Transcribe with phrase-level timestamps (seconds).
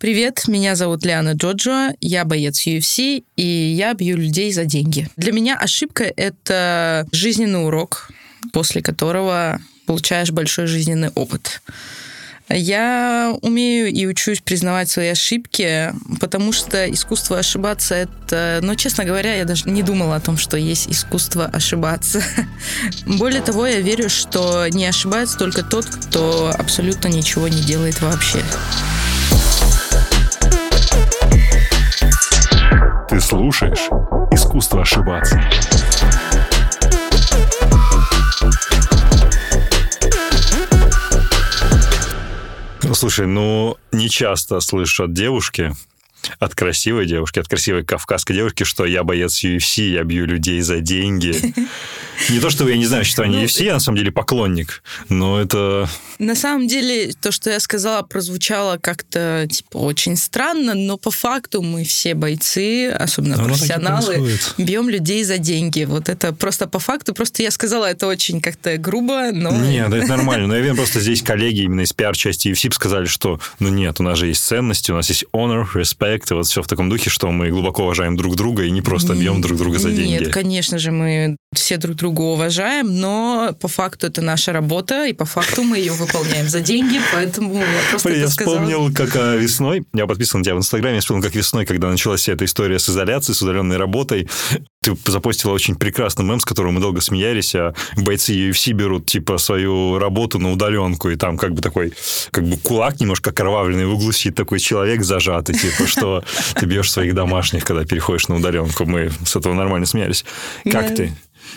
[0.00, 5.06] Привет, меня зовут Лиана Джоджо, я боец UFC, и я бью людей за деньги.
[5.18, 8.10] Для меня ошибка— это жизненный урок,
[8.54, 11.60] после которого получаешь большой жизненный опыт.
[12.48, 18.60] Я умею и учусь признавать свои ошибки, потому что искусство ошибаться это...
[18.62, 22.22] Ну, честно говоря, я даже не думала о том, что есть искусство ошибаться.
[23.06, 28.42] Более того, я верю, что не ошибается только тот, кто абсолютно ничего не делает вообще.
[33.20, 33.88] Слушаешь
[34.32, 35.40] «Искусство ошибаться».
[42.94, 45.72] Слушай, ну, не часто слышу от девушки,
[46.38, 50.80] от красивой девушки, от красивой кавказской девушки, что я боец UFC, я бью людей за
[50.80, 51.54] деньги.
[52.28, 54.82] Не то, что я не знаю, что они ну, UFC, я на самом деле поклонник,
[55.08, 55.88] но это...
[56.18, 61.62] На самом деле, то, что я сказала, прозвучало как-то, типа, очень странно, но по факту
[61.62, 65.84] мы все бойцы, особенно Оно профессионалы, бьем людей за деньги.
[65.84, 67.14] Вот это просто по факту.
[67.14, 69.50] Просто я сказала это очень как-то грубо, но...
[69.50, 70.46] Нет, это нормально.
[70.46, 74.02] Но я верю, просто здесь коллеги именно из пиар-части UFC сказали, что, ну нет, у
[74.02, 77.10] нас же есть ценности, у нас есть honor, respect, и вот все в таком духе,
[77.10, 80.24] что мы глубоко уважаем друг друга и не просто бьем друг друга за деньги.
[80.24, 85.12] Нет, конечно же, мы все друг друга уважаем, но по факту это наша работа, и
[85.12, 89.84] по факту мы ее выполняем за деньги, поэтому я просто Я вспомнил, как а, весной,
[89.92, 92.78] я подписан на тебя в Инстаграме, я вспомнил, как весной, когда началась вся эта история
[92.78, 94.28] с изоляцией, с удаленной работой,
[94.82, 99.36] ты запостила очень прекрасный мем, с которым мы долго смеялись, а бойцы UFC берут, типа,
[99.36, 101.92] свою работу на удаленку, и там как бы такой,
[102.30, 106.90] как бы кулак немножко окровавленный, в углу сидит такой человек зажатый, типа, что ты бьешь
[106.90, 108.86] своих домашних, когда переходишь на удаленку.
[108.86, 110.24] Мы с этого нормально смеялись.
[110.64, 111.12] Как ты?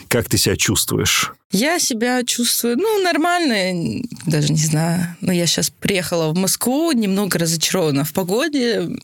[0.09, 1.31] Как ты себя чувствуешь?
[1.53, 5.15] Я себя чувствую, ну, нормально, даже не знаю.
[5.21, 8.89] Но я сейчас приехала в Москву, немного разочарована в погоде.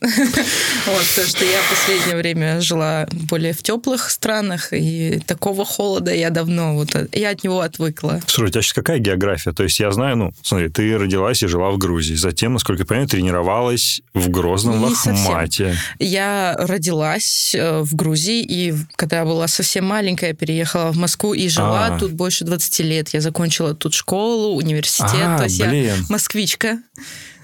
[0.86, 6.12] Вот, потому что я в последнее время жила более в теплых странах, и такого холода
[6.12, 8.20] я давно, вот, я от него отвыкла.
[8.26, 9.52] Слушай, у тебя сейчас какая география?
[9.52, 12.14] То есть я знаю, ну, смотри, ты родилась и жила в Грузии.
[12.14, 15.76] Затем, насколько я понимаю, тренировалась в Грозном, в Ахмате.
[15.98, 21.48] Я родилась э, в Грузии, и когда я была совсем маленькая, переехала в Москву и
[21.48, 21.98] жила а.
[21.98, 23.08] тут больше больше 20 лет.
[23.10, 25.10] Я закончила тут школу, университет.
[25.14, 25.84] А, то есть блин.
[25.84, 26.78] я москвичка.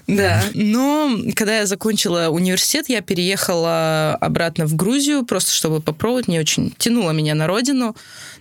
[0.07, 6.29] Да, но когда я закончила университет, я переехала обратно в Грузию, просто чтобы попробовать.
[6.29, 7.93] Мне очень тянуло меня на родину,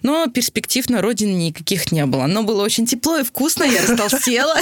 [0.03, 2.27] но перспектив на родине никаких не было.
[2.27, 4.55] Но было очень тепло и вкусно, я растолстела.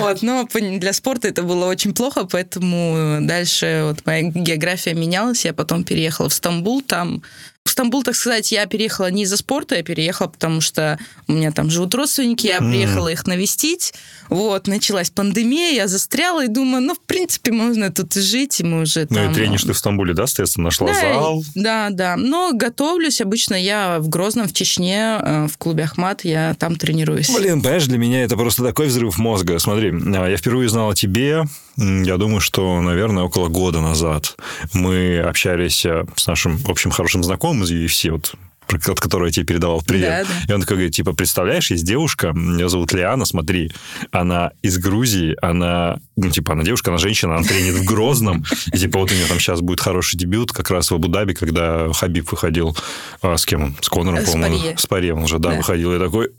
[0.00, 5.44] Вот, но для спорта это было очень плохо, поэтому дальше вот моя география менялась.
[5.44, 7.22] Я потом переехала в Стамбул, там
[7.64, 11.52] в Стамбул, так сказать, я переехала не из-за спорта, я переехала, потому что у меня
[11.52, 13.94] там живут родственники, я приехала их навестить.
[14.28, 18.82] Вот, началась пандемия, я застряла и думаю, ну, в принципе, можно тут жить, и мы
[18.82, 19.26] уже там...
[19.26, 21.44] Ну, и тренишь ты в Стамбуле, да, соответственно, нашла да, зал?
[21.54, 26.54] Да, да, но готовлюсь, обычно я в Грозном, в Чечне, э, в клубе Ахмат, я
[26.58, 27.30] там тренируюсь.
[27.30, 29.58] Блин, понимаешь, для меня это просто такой взрыв мозга.
[29.58, 31.44] Смотри, а, я впервые знал о тебе,
[31.76, 34.36] я думаю, что, наверное, около года назад
[34.74, 38.34] мы общались э, с нашим общим хорошим знакомым из UFC, вот
[38.68, 40.26] от которой я тебе передавал привет.
[40.26, 40.52] Да, да.
[40.52, 43.70] И он такой говорит, типа, представляешь, есть девушка, ее зовут Лиана, смотри,
[44.10, 48.78] она из Грузии, она, ну, типа, она девушка, она женщина, она тренит в Грозном, и,
[48.78, 52.30] типа, вот у нее там сейчас будет хороший дебют как раз в Абу-Даби, когда Хабиб
[52.30, 52.76] выходил,
[53.20, 53.76] а, с кем он?
[53.80, 54.76] С Конором, по-моему.
[54.76, 56.30] С Паре он уже, да, выходил, и такой,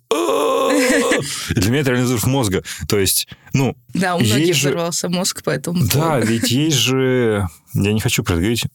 [1.49, 2.63] и для меня это реально взрыв мозга.
[2.87, 3.75] То есть, ну...
[3.93, 5.85] Да, у многих взорвался мозг, поэтому...
[5.87, 8.65] Да, ведь есть же я не хочу про это говорить.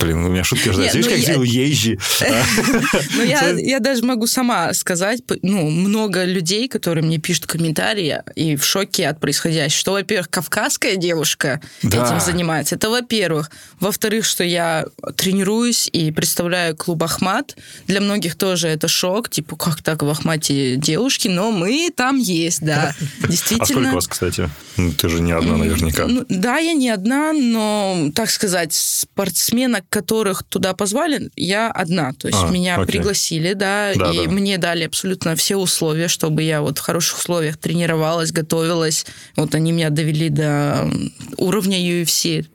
[0.00, 0.96] Блин, у меня шутки рождаются.
[0.96, 1.24] Видишь, ну, как я...
[1.24, 1.98] сделал езжи.
[3.16, 8.64] Ну, я, даже могу сама сказать, ну, много людей, которые мне пишут комментарии и в
[8.64, 9.78] шоке от происходящего.
[9.78, 12.76] Что, во-первых, кавказская девушка этим занимается.
[12.76, 13.50] Это во-первых.
[13.78, 14.86] Во-вторых, что я
[15.16, 17.56] тренируюсь и представляю клуб Ахмат.
[17.86, 19.28] Для многих тоже это шок.
[19.28, 21.28] Типа, как так в Ахмате девушки?
[21.28, 21.63] Но мы
[21.94, 22.94] там есть, да.
[23.28, 23.62] Действительно.
[23.62, 24.50] А сколько вас, кстати?
[24.76, 26.06] Ну, ты же не одна наверняка.
[26.06, 32.12] Ну, да, я не одна, но так сказать, спортсменок, которых туда позвали, я одна.
[32.12, 32.86] То есть а, меня окей.
[32.86, 34.32] пригласили, да, да и да.
[34.32, 39.06] мне дали абсолютно все условия, чтобы я вот в хороших условиях тренировалась, готовилась.
[39.36, 40.90] Вот они меня довели до
[41.36, 42.46] уровня UFC.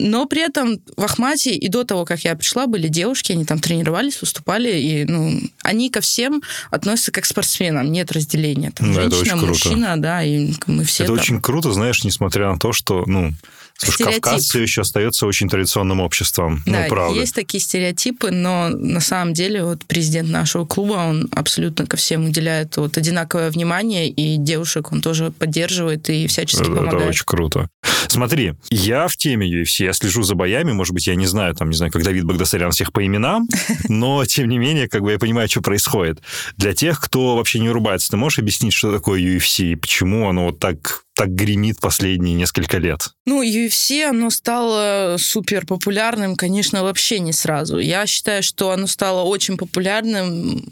[0.00, 3.60] Но при этом в Ахмате и до того, как я пришла, были девушки, они там
[3.60, 8.72] тренировались, выступали, и ну, они ко всем относятся как к спортсменам, нет разделения.
[8.72, 11.22] Там, да, женщина, мужчина, да, и мы все Это там...
[11.22, 13.32] очень круто, знаешь, несмотря на то, что, ну,
[13.76, 16.62] Слушай, Кавказ все еще остается очень традиционным обществом.
[16.64, 17.18] Ну, да, ну, правда.
[17.18, 22.26] есть такие стереотипы, но на самом деле вот президент нашего клуба, он абсолютно ко всем
[22.26, 27.00] уделяет вот одинаковое внимание, и девушек он тоже поддерживает и всячески это, помогает.
[27.00, 27.68] Это очень круто.
[28.08, 31.70] Смотри, я в теме UFC, я слежу за боями, может быть, я не знаю, там,
[31.70, 33.48] не знаю, как Давид Багдасарян всех по именам,
[33.88, 36.20] но, тем не менее, как бы я понимаю, что происходит.
[36.56, 40.46] Для тех, кто вообще не рубается, ты можешь объяснить, что такое UFC и почему оно
[40.46, 43.10] вот так так гремит последние несколько лет?
[43.24, 47.78] Ну, UFC, оно стало супер популярным, конечно, вообще не сразу.
[47.78, 50.64] Я считаю, что оно стало очень популярным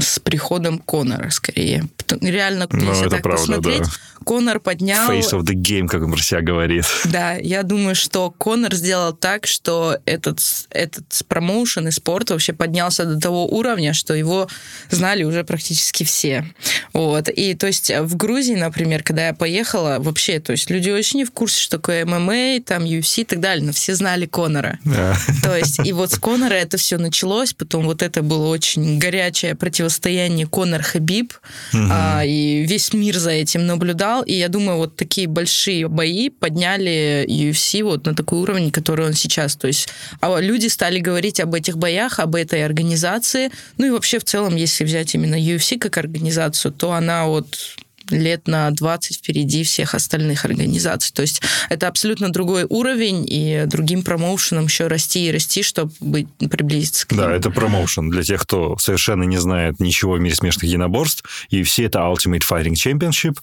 [0.00, 1.88] с приходом Конора, скорее.
[2.20, 3.90] Реально, ну, если так правда, посмотреть, да.
[4.24, 5.10] Конор поднял...
[5.10, 6.63] Face of the game, как он про себя говорит.
[7.04, 10.40] Да, я думаю, что Конор сделал так, что этот,
[10.70, 14.48] этот промоушен и спорт вообще поднялся до того уровня, что его
[14.90, 16.46] знали уже практически все.
[16.92, 17.28] Вот.
[17.28, 21.24] И то есть в Грузии, например, когда я поехала, вообще, то есть люди очень не
[21.24, 24.78] в курсе, что такое ММА, там UFC и так далее, но все знали Конора.
[24.84, 25.16] Да.
[25.42, 29.54] То есть и вот с Конора это все началось, потом вот это было очень горячее
[29.54, 31.32] противостояние Конор-Хабиб,
[31.72, 31.82] угу.
[31.90, 37.26] а, и весь мир за этим наблюдал, и я думаю, вот такие большие бои подняли
[37.28, 39.56] UFC вот на такой уровень, который он сейчас.
[39.56, 39.88] То есть
[40.20, 44.54] а люди стали говорить об этих боях, об этой организации, ну и вообще в целом,
[44.54, 47.76] если взять именно UFC как организацию, то она вот
[48.10, 51.10] лет на 20 впереди всех остальных организаций.
[51.14, 51.40] То есть
[51.70, 57.12] это абсолютно другой уровень, и другим промоушенам еще расти и расти, чтобы быть, приблизиться к
[57.12, 57.22] ним.
[57.22, 61.24] Да, это промоушен для тех, кто совершенно не знает ничего в мире смешных единоборств.
[61.48, 63.38] И все это Ultimate Fighting Championship.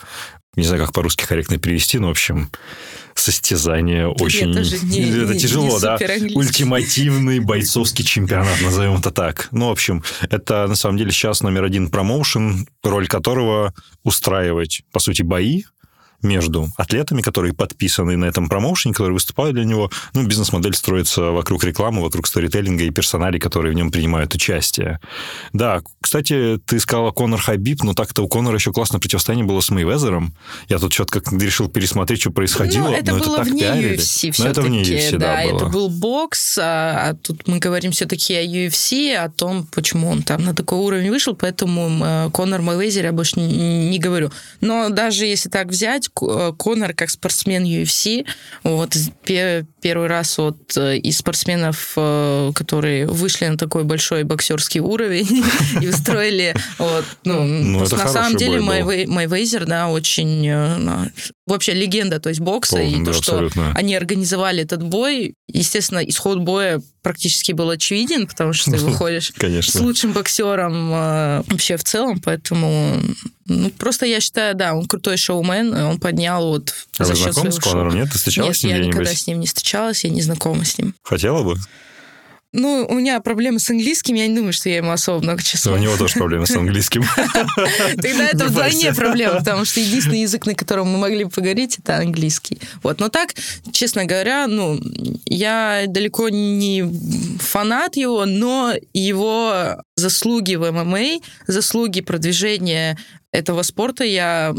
[0.56, 2.51] Не знаю, как по-русски корректно перевести, но, в общем,
[3.15, 4.51] состязание очень...
[4.57, 5.98] Это, не, это тяжело, не да?
[6.36, 9.48] Ультимативный бойцовский чемпионат, назовем это так.
[9.51, 15.00] Ну, в общем, это на самом деле сейчас номер один промоушен, роль которого устраивать, по
[15.00, 15.63] сути, бои,
[16.23, 19.91] между атлетами, которые подписаны на этом промоушене, которые выступают для него.
[20.13, 25.00] Ну, бизнес-модель строится вокруг рекламы, вокруг сторителлинга и персоналей, которые в нем принимают участие.
[25.53, 29.69] Да, кстати, ты сказала Конор Хабиб, но так-то у Конора еще классное противостояние было с
[29.69, 30.33] Мейвезером.
[30.69, 32.89] Я тут как решил пересмотреть, что происходило.
[32.89, 33.97] Ну, это но было это вне пиарили.
[33.97, 35.56] UFC но это вне UFC, да, да было.
[35.56, 40.23] это был бокс, а, а тут мы говорим все-таки о UFC, о том, почему он
[40.23, 44.31] там на такой уровень вышел, поэтому э, Конор Мейвезер я больше не, не говорю.
[44.59, 48.25] Но даже если так взять, Конор как спортсмен UFC,
[48.63, 48.96] вот
[49.81, 55.44] первый раз вот э, из спортсменов, э, которые вышли на такой большой боксерский уровень
[55.81, 61.12] и устроили, вот, ну, ну на самом деле Майвейзер, да, очень
[61.48, 66.81] вообще легенда, то есть бокса, и то, что они организовали этот бой, естественно, исход боя
[67.01, 73.01] практически был очевиден, потому что ты выходишь с лучшим боксером вообще в целом, поэтому
[73.48, 77.51] ну, просто я считаю, да, он крутой шоумен, он поднял вот а за счет знакомы
[77.51, 77.95] с Конором?
[77.95, 79.70] Нет, ты встречалась Нет, с ним я никогда с ним не встречалась,
[80.03, 80.94] я не знакома с ним.
[81.03, 81.57] Хотела бы?
[82.53, 85.73] Ну, у меня проблемы с английским, я не думаю, что я ему особо много часов.
[85.73, 87.06] У него тоже проблемы с английским.
[87.15, 91.97] Тогда это вдвойне проблема, потому что единственный язык, на котором мы могли бы поговорить, это
[91.97, 92.59] английский.
[92.83, 93.35] Вот, но так,
[93.71, 94.77] честно говоря, ну,
[95.25, 96.83] я далеко не
[97.39, 102.97] фанат его, но его заслуги в ММА, заслуги продвижения
[103.31, 104.53] этого спорта я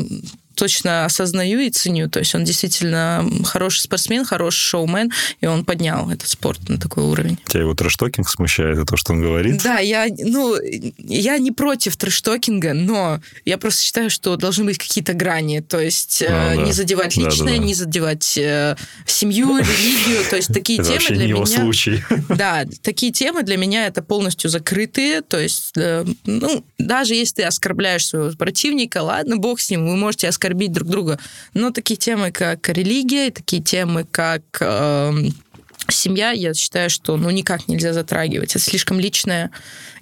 [0.55, 2.09] точно осознаю и ценю.
[2.09, 5.11] То есть он действительно хороший спортсмен, хороший шоумен,
[5.41, 7.39] и он поднял этот спорт на такой уровень.
[7.47, 9.63] Тебя его трэштокинг смущает, и то, что он говорит?
[9.63, 10.57] Да, я, ну,
[10.99, 15.61] я не против трэштокинга, но я просто считаю, что должны быть какие-то грани.
[15.61, 16.63] То есть а, э, да.
[16.63, 17.65] не задевать личное, да, да, да.
[17.65, 18.77] не задевать э,
[19.07, 20.25] семью, религию.
[20.31, 21.47] То есть такие это темы для меня...
[21.47, 22.03] случай.
[22.29, 25.23] Да, такие темы для меня это полностью закрытые.
[25.23, 29.97] То есть, э, ну, даже если ты оскорбляешь своего противника, ладно, бог с ним, вы
[29.97, 31.19] можете оскорбить оскорбить друг друга.
[31.55, 35.13] Но такие темы, как религия, такие темы, как э,
[35.89, 38.51] семья, я считаю, что ну, никак нельзя затрагивать.
[38.57, 39.51] Это слишком личное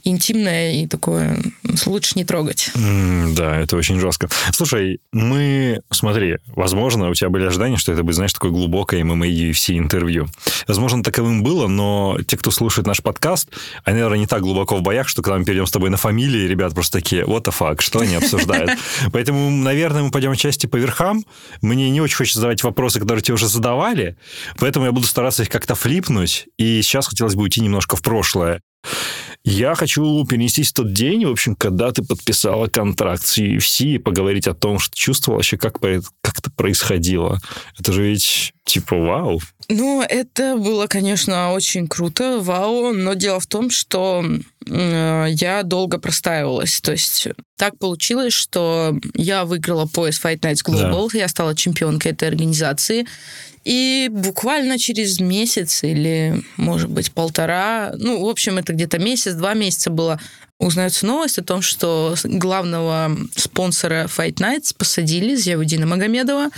[0.05, 1.39] интимное и такое
[1.87, 2.71] лучше не трогать.
[2.75, 4.29] Mm, да, это очень жестко.
[4.53, 9.27] Слушай, мы, смотри, возможно, у тебя были ожидания, что это будет, знаешь, такое глубокое ММА
[9.27, 10.27] UFC интервью.
[10.67, 13.51] Возможно, таковым было, но те, кто слушает наш подкаст,
[13.85, 16.47] они, наверное, не так глубоко в боях, что когда мы перейдем с тобой на фамилии,
[16.47, 18.73] ребят просто такие, what the fuck, что они обсуждают?
[19.13, 21.25] Поэтому, наверное, мы пойдем части по верхам.
[21.63, 24.17] Мне не очень хочется задавать вопросы, которые тебе уже задавали,
[24.59, 26.47] поэтому я буду стараться их как-то флипнуть.
[26.57, 28.61] И сейчас хотелось бы уйти немножко в прошлое.
[29.45, 33.99] Я хочу перенестись в тот день, в общем, когда ты подписала контракт с UFC и
[33.99, 37.41] поговорить о том, что чувствовала вообще, как, как это происходило.
[37.79, 39.41] Это же ведь типа вау.
[39.69, 44.25] Ну, это было, конечно, очень круто, вау, но дело в том, что
[44.67, 46.81] э, я долго простаивалась.
[46.81, 51.19] То есть так получилось, что я выиграла пояс Fight Nights Global, да.
[51.19, 53.07] я стала чемпионкой этой организации,
[53.65, 59.55] и буквально через месяц или, может быть, полтора, ну, в общем, это где-то месяц, два
[59.55, 60.19] месяца было,
[60.59, 66.49] узнается новость о том, что главного спонсора Fight Nights посадили, Зиаудина Магомедова,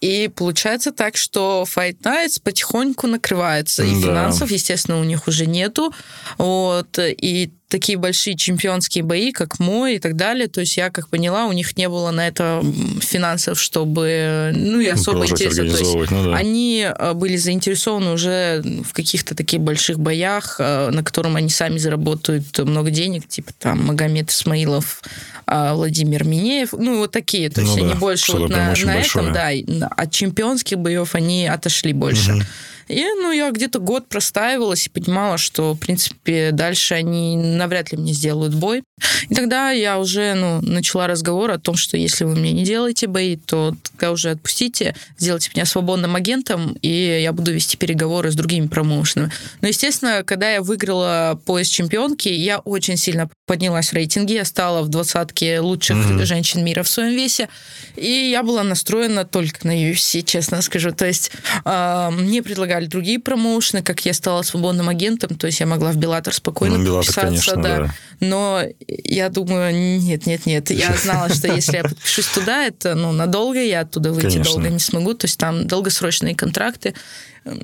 [0.00, 4.00] и получается так, что Fight Nights потихоньку накрывается, и да.
[4.00, 5.92] финансов, естественно, у них уже нету,
[6.38, 10.48] вот, и такие большие чемпионские бои, как мой и так далее.
[10.48, 12.62] То есть я, как поняла, у них не было на это
[13.00, 15.70] финансов, чтобы, ну, и особо интересно.
[15.70, 16.36] То есть ну, да.
[16.36, 21.78] они э, были заинтересованы уже в каких-то таких больших боях, э, на котором они сами
[21.78, 25.02] заработают много денег, типа там Магомед Исмаилов,
[25.46, 27.50] э, Владимир Минеев, ну, вот такие.
[27.50, 27.98] То есть ну, они да.
[27.98, 29.50] больше вот на, на этом, да,
[29.90, 32.32] от чемпионских боев они отошли больше.
[32.32, 32.42] Угу.
[32.88, 37.98] И, ну, я где-то год простаивалась и понимала, что, в принципе, дальше они навряд ли
[37.98, 38.82] мне сделают бой.
[39.28, 43.06] И тогда я уже, ну, начала разговор о том, что если вы мне не делаете
[43.06, 48.34] бои, то тогда уже отпустите, сделайте меня свободным агентом, и я буду вести переговоры с
[48.34, 49.30] другими промоушенами.
[49.60, 54.82] Но, естественно, когда я выиграла пояс чемпионки, я очень сильно поднялась в рейтинге, я стала
[54.82, 56.24] в двадцатке лучших mm-hmm.
[56.24, 57.48] женщин мира в своем весе,
[57.96, 60.92] и я была настроена только на UFC, честно скажу.
[60.92, 61.30] То есть
[61.64, 65.96] э, мне предлагали другие промоушены, как я стала свободным агентом, то есть я могла в
[65.96, 67.78] Беллатор спокойно ну, подписаться, конечно, да.
[67.78, 67.94] да.
[68.20, 70.70] Но я думаю, нет, нет, нет.
[70.70, 74.54] Я знала, что если я подпишусь туда, это ну, надолго, я оттуда выйти конечно.
[74.54, 75.14] долго не смогу.
[75.14, 76.94] То есть там долгосрочные контракты.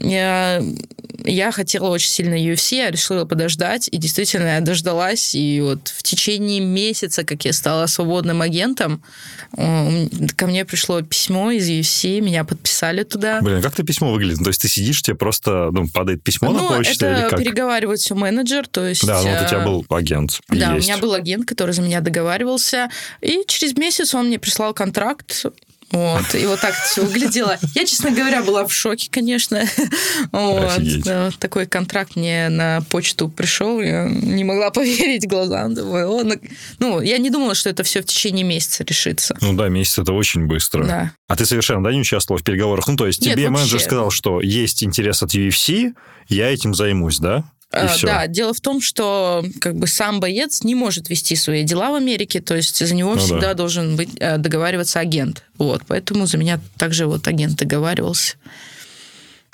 [0.00, 0.62] Я,
[1.24, 6.02] я хотела очень сильно UFC, я решила подождать, и действительно я дождалась, и вот в
[6.02, 9.02] течение месяца, как я стала свободным агентом,
[9.52, 13.40] ко мне пришло письмо из UFC, меня подписали туда.
[13.40, 14.42] Блин, как это письмо выглядит?
[14.42, 17.38] То есть ты сидишь, тебе просто ну, падает письмо ну, на почту это или как?
[17.38, 19.06] переговаривает все менеджер, то есть...
[19.06, 20.40] Да, ну вот у тебя э, был агент.
[20.48, 20.88] Да, есть.
[20.88, 22.88] у меня был агент, который за меня договаривался,
[23.20, 25.46] и через месяц он мне прислал контракт,
[25.94, 27.56] вот, и вот так это все выглядело.
[27.74, 29.64] Я, честно говоря, была в шоке, конечно.
[30.32, 31.38] Вот.
[31.38, 35.74] Такой контракт мне на почту пришел, я не могла поверить глазам.
[35.74, 36.22] Думаю, о,
[36.78, 39.36] ну, я не думала, что это все в течение месяца решится.
[39.40, 40.84] Ну да, месяц это очень быстро.
[40.84, 41.12] Да.
[41.28, 42.88] А ты совершенно, да, не участвовала в переговорах?
[42.88, 43.62] Ну, то есть Нет, тебе вообще.
[43.62, 45.94] менеджер сказал, что есть интерес от UFC,
[46.28, 47.44] я этим займусь, да?
[47.70, 51.90] А, да, дело в том, что как бы сам боец не может вести свои дела
[51.90, 53.54] в Америке, то есть за него ну, всегда да.
[53.54, 55.42] должен быть э, договариваться агент.
[55.58, 58.36] Вот, поэтому за меня также вот агент договаривался.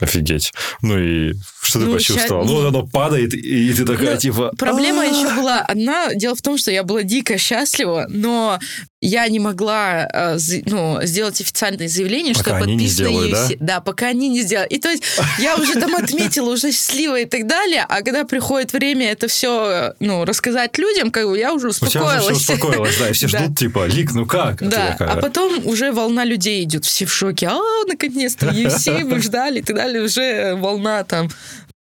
[0.01, 0.53] Офигеть.
[0.81, 2.45] Ну и что ты ну, почувствовал?
[2.45, 2.53] Сейчас...
[2.53, 4.53] Ну, оно падает, и ты такая, ну, типа...
[4.57, 6.15] Проблема еще была одна.
[6.15, 8.59] Дело в том, что я была дико счастлива, но
[9.01, 13.57] я не могла э, ну, сделать официальное заявление, пока что UFC.
[13.59, 13.75] Да?
[13.75, 14.69] да, пока они не сделали.
[14.69, 15.03] И то есть
[15.39, 19.95] я уже там отметила, уже счастливая и так далее, а когда приходит время это все
[20.01, 22.25] ну, рассказать людям, как бы я уже успокоилась.
[22.25, 24.69] У тебя успокоилась, да, и все ждут, типа, Лик, ну как?
[24.69, 27.49] Да, а потом уже волна людей идет, все в шоке.
[27.49, 30.03] А, наконец-то, UFC, мы ждали и так далее.
[30.03, 31.31] Уже волна там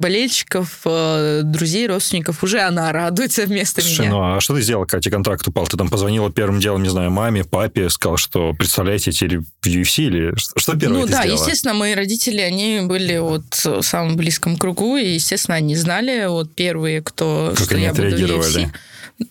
[0.03, 4.09] болельщиков, э, друзей, родственников, уже она радуется вместо Слушай, меня.
[4.11, 5.65] ну а что ты сделала, когда тебе контракт упал?
[5.65, 10.03] Ты там позвонила первым делом, не знаю, маме, папе, сказал, что представляете теперь в UFC
[10.03, 11.39] или что первое Ну да, сделала?
[11.39, 16.53] естественно, мои родители, они были вот в самом близком кругу, и, естественно, они знали, вот
[16.53, 18.67] первые, кто, как что они я буду в UFC.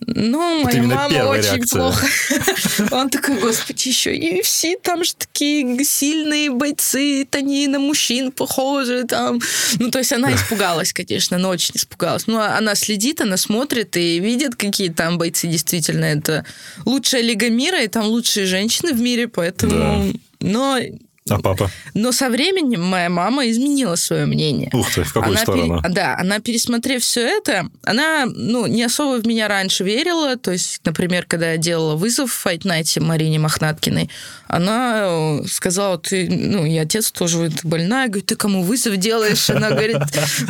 [0.06, 1.80] Ну, моя мама очень реакция.
[1.80, 2.06] плохо.
[2.92, 8.32] Он такой, господи, еще и все там же такие сильные бойцы, это они на мужчин
[8.32, 9.40] похожи там.
[9.78, 12.26] Ну, то есть она испугалась, конечно, но очень испугалась.
[12.26, 16.04] Ну, она следит, она смотрит и видит, какие там бойцы действительно.
[16.04, 16.44] Это
[16.84, 19.72] лучшая лига мира, и там лучшие женщины в мире, поэтому...
[19.72, 20.18] Да.
[20.40, 20.78] Но
[21.28, 21.70] а папа?
[21.94, 24.70] Но со временем моя мама изменила свое мнение.
[24.72, 25.80] Ух ты, в какую она сторону?
[25.80, 25.94] Пере...
[25.94, 30.36] Да, она, пересмотрев все это, она ну, не особо в меня раньше верила.
[30.36, 34.10] То есть, например, когда я делала вызов в Fight Night Марине Мохнаткиной,
[34.48, 39.48] она э, сказала, ты, ну, и отец тоже ты больная, говорит, ты кому вызов делаешь?
[39.48, 39.98] Она говорит,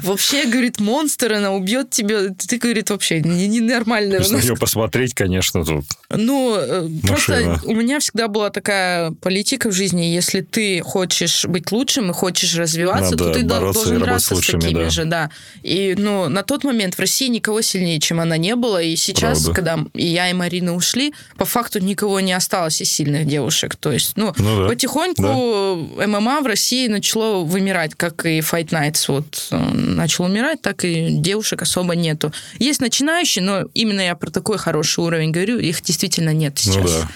[0.03, 2.31] вообще, говорит, монстр, она убьет тебя.
[2.31, 4.21] Ты, говорит, вообще ненормальная.
[4.21, 5.85] Не на нее посмотреть, конечно, тут
[6.17, 7.07] Ну, э, Машина.
[7.07, 12.15] просто у меня всегда была такая политика в жизни, если ты хочешь быть лучшим и
[12.15, 14.91] хочешь развиваться, Надо то ты должен драться с такими да.
[14.91, 15.31] же, да.
[15.63, 18.83] И ну, на тот момент в России никого сильнее, чем она не было.
[18.83, 19.55] И сейчас, Правда.
[19.55, 23.77] когда и я, и Марина ушли, по факту никого не осталось из сильных девушек.
[23.77, 24.69] То есть, ну, ну да.
[24.69, 26.07] потихоньку да.
[26.07, 31.09] ММА в России начало вымирать, как и Fight Nights вот э, начал умирать, так и
[31.11, 32.33] девушек особо нету.
[32.59, 36.02] Есть начинающие, но именно я про такой хороший уровень говорю, их действительно
[36.33, 36.85] нет ну сейчас.
[36.85, 37.09] Ну да.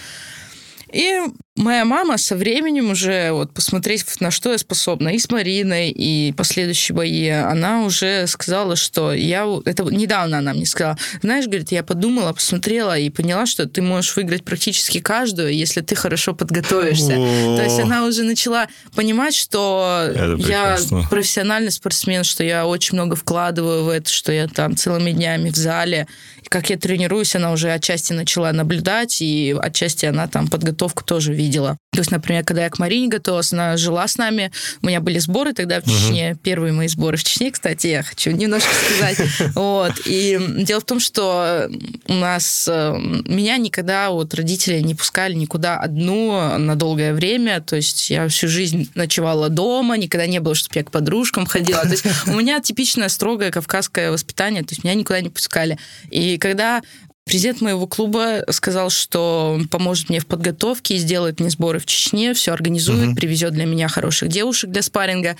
[0.93, 1.21] И
[1.57, 6.33] моя мама со временем уже, вот посмотреть, на что я способна, и с Мариной, и
[6.33, 9.47] последующие бои, она уже сказала, что я...
[9.65, 10.99] Это недавно она мне сказала.
[11.23, 15.95] Знаешь, говорит, я подумала, посмотрела и поняла, что ты можешь выиграть практически каждую, если ты
[15.95, 17.15] хорошо подготовишься.
[17.15, 20.79] То есть она уже начала понимать, что я
[21.11, 25.57] профессиональный спортсмен, что я очень много вкладываю в это, что я там целыми днями в
[25.57, 26.07] зале,
[26.49, 31.79] как я тренируюсь, она уже отчасти начала наблюдать, и отчасти она там подготовку тоже видела.
[31.93, 35.19] То есть, например, когда я к Марине готовилась, она жила с нами, у меня были
[35.19, 36.41] сборы тогда в Чечне, угу.
[36.43, 39.19] первые мои сборы в Чечне, кстати, я хочу немножко сказать.
[39.55, 39.93] Вот.
[40.05, 41.71] И дело в том, что
[42.09, 47.77] у нас э, меня никогда вот родители не пускали никуда одну на долгое время, то
[47.77, 51.83] есть я всю жизнь ночевала дома, никогда не было, чтобы я к подружкам ходила.
[51.83, 55.79] То есть у меня типичное строгое кавказское воспитание, то есть меня никуда не пускали.
[56.11, 56.83] И когда
[57.27, 62.53] Президент моего клуба сказал, что поможет мне в подготовке сделает мне сборы в Чечне, все
[62.53, 63.17] организует, угу.
[63.17, 65.37] привезет для меня хороших девушек для спарринга.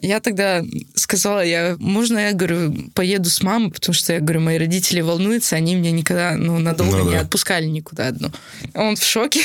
[0.00, 0.62] Я тогда
[0.94, 5.56] сказала, я, можно я, говорю, поеду с мамой, потому что, я говорю, мои родители волнуются,
[5.56, 7.22] они меня никогда, ну, надолго ну, не да.
[7.22, 8.30] отпускали никуда одну.
[8.74, 9.40] Он в шоке.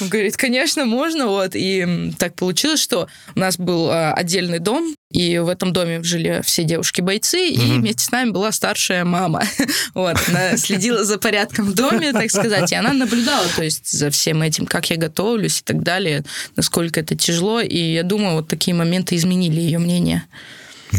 [0.00, 1.50] Он говорит, конечно, можно, вот.
[1.54, 6.40] И так получилось, что у нас был а, отдельный дом, и в этом доме жили
[6.44, 9.42] все девушки-бойцы, и вместе с нами была старшая мама.
[9.94, 14.10] вот, она следила за порядком в доме, так сказать, и она наблюдала, то есть, за
[14.10, 16.24] всем этим, как я готовлюсь и так далее,
[16.56, 20.24] насколько это тяжело, и я думаю, вот такие моменты изменили ее мнение.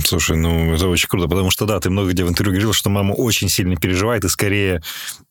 [0.06, 2.89] Слушай, ну это очень круто, потому что да, ты много где в интервью говорил, что
[2.89, 4.82] мама очень сильно переживает и скорее,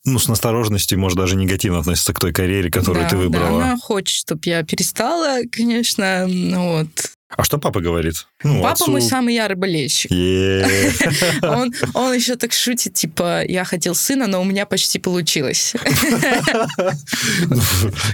[0.05, 3.59] ну, с настороженностью, может, даже негативно относится к той карьере, которую да, ты выбрала.
[3.59, 6.89] Да, она хочет, чтобы я перестала, конечно, вот.
[7.37, 8.27] А что папа говорит?
[8.43, 8.91] Ну, папа отцу...
[8.91, 10.11] мой самый ярый болельщик.
[11.43, 15.75] он, он еще так шутит, типа, я хотел сына, но у меня почти получилось.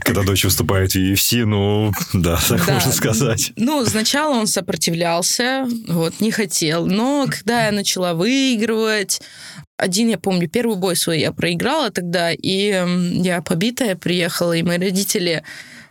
[0.01, 3.53] Когда дочь выступает в UFC, ну, да, так можно сказать.
[3.57, 6.85] Ну, сначала он сопротивлялся, вот, не хотел.
[6.87, 9.23] Но когда я начала выигрывать,
[9.79, 12.85] один, я помню, первый бой свой я проиграла тогда, и
[13.23, 15.43] я побитая приехала, и мои родители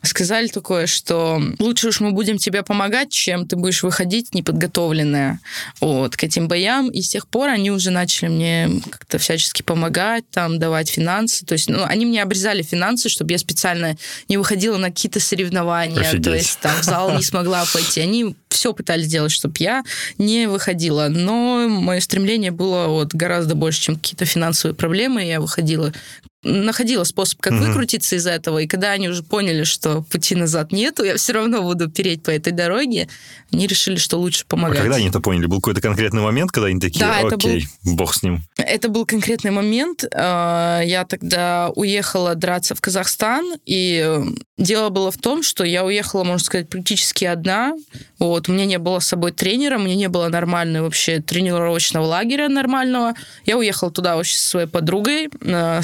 [0.05, 5.39] сказали такое, что лучше уж мы будем тебе помогать, чем ты будешь выходить неподготовленная
[5.79, 6.89] вот, к этим боям.
[6.89, 11.45] И с тех пор они уже начали мне как-то всячески помогать, там, давать финансы.
[11.45, 13.97] То есть, ну, они мне обрезали финансы, чтобы я специально
[14.27, 16.01] не выходила на какие-то соревнования.
[16.01, 16.23] Офигеть.
[16.23, 18.01] То есть, там, в зал не смогла пойти.
[18.01, 19.83] Они все пытались сделать, чтобы я
[20.17, 21.07] не выходила.
[21.09, 25.23] Но мое стремление было вот гораздо больше, чем какие-то финансовые проблемы.
[25.23, 25.93] Я выходила
[26.45, 27.63] находила способ, как угу.
[27.63, 28.59] выкрутиться из этого.
[28.59, 32.29] И когда они уже поняли, что пути назад нету, я все равно буду переть по
[32.29, 33.09] этой дороге,
[33.51, 34.79] они решили, что лучше помогать.
[34.79, 35.47] А когда они это поняли?
[35.47, 37.95] Был какой-то конкретный момент, когда они такие, да, окей, был...
[37.95, 38.43] бог с ним?
[38.57, 40.05] Это был конкретный момент.
[40.13, 44.19] А, я тогда уехала драться в Казахстан, и
[44.57, 47.73] дело было в том, что я уехала, можно сказать, практически одна.
[48.19, 52.05] Вот, у меня не было с собой тренера, у меня не было нормального вообще тренировочного
[52.05, 53.13] лагеря нормального.
[53.45, 55.81] Я уехала туда вообще со своей подругой на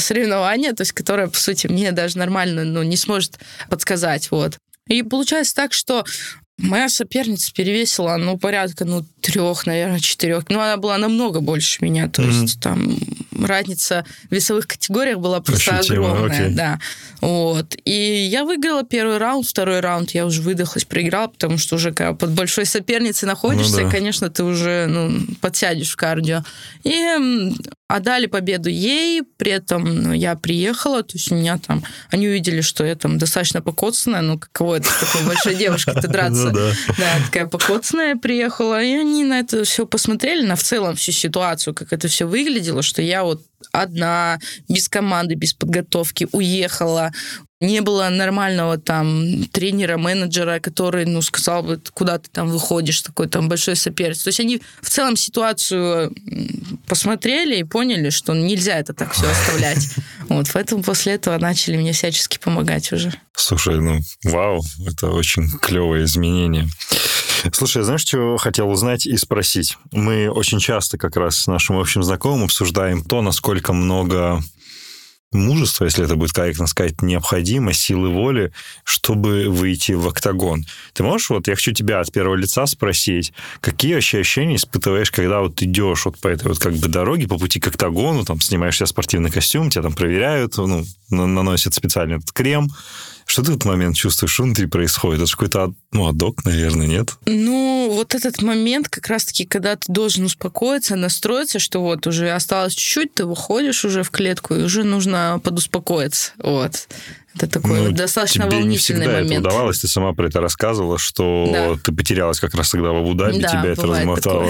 [0.52, 4.32] соревнования, то есть которая, по сути, мне даже нормально ну, не сможет подсказать.
[4.32, 4.58] Вот.
[4.88, 6.06] И получается так, что
[6.62, 10.48] Моя соперница перевесила, ну, порядка, ну, трех, наверное, четырех.
[10.50, 12.08] Ну, она была намного больше меня.
[12.08, 12.42] То mm-hmm.
[12.42, 12.98] есть там
[13.40, 16.46] разница в весовых категориях была просто Ощутимо, огромная.
[16.46, 16.56] Окей.
[16.56, 16.80] Да.
[17.20, 17.76] Вот.
[17.84, 22.14] И я выиграла первый раунд, второй раунд я уже выдохлась, проиграла, потому что уже когда
[22.14, 23.90] под большой соперницей находишься, ну, да.
[23.90, 26.44] конечно, ты уже ну, подсядешь в кардио.
[26.84, 26.94] И
[27.96, 32.62] отдали победу ей, при этом ну, я приехала, то есть у меня там, они увидели,
[32.62, 35.56] что я там достаточно покоцанная, ну, каково это такой большой
[36.08, 36.52] драться.
[36.52, 41.12] Ну да, такая покоцанная приехала, и они на это все посмотрели, на в целом всю
[41.12, 47.12] ситуацию, как это все выглядело, что я вот одна, без команды, без подготовки, уехала,
[47.62, 53.28] не было нормального там тренера, менеджера, который, ну, сказал бы, куда ты там выходишь, такой
[53.28, 54.24] там большой соперец.
[54.24, 56.14] То есть они в целом ситуацию
[56.88, 59.90] посмотрели и поняли, что нельзя это так все оставлять.
[60.28, 63.14] Вот, поэтому после этого начали мне всячески помогать уже.
[63.36, 66.68] Слушай, ну, вау, это очень клевое изменение.
[67.54, 69.78] Слушай, знаешь, что хотел узнать и спросить?
[69.92, 74.42] Мы очень часто как раз с нашим общим знакомым обсуждаем то, насколько много
[75.32, 78.52] мужества, если это будет корректно сказать, необходимо, силы воли,
[78.84, 80.66] чтобы выйти в октагон.
[80.94, 85.42] Ты можешь, вот я хочу тебя от первого лица спросить, какие вообще ощущения испытываешь, когда
[85.42, 88.78] вот идешь вот по этой вот как бы дороге, по пути к октагону, там снимаешь
[88.78, 92.70] себе спортивный костюм, тебя там проверяют, ну, наносят специальный этот крем,
[93.26, 95.22] что ты в этот момент чувствуешь, что внутри происходит?
[95.22, 97.16] Это же какой-то, ну, адок, наверное, нет?
[97.26, 102.74] Ну, вот этот момент как раз-таки, когда ты должен успокоиться, настроиться, что вот уже осталось
[102.74, 106.32] чуть-чуть, ты выходишь уже в клетку, и уже нужно подуспокоиться.
[106.38, 106.88] Вот.
[107.36, 109.32] Это такой ну, достаточно тебе волнительный не всегда момент.
[109.32, 111.76] это удавалось, ты сама про это рассказывала, что да.
[111.82, 114.50] ты потерялась как раз тогда в Абу-Даби, да, тебя это размотало.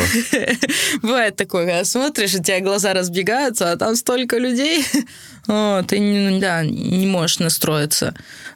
[1.04, 4.84] Бывает такое, когда смотришь, у тебя глаза разбегаются, а там столько людей,
[5.46, 8.14] ты да, не можешь настроиться.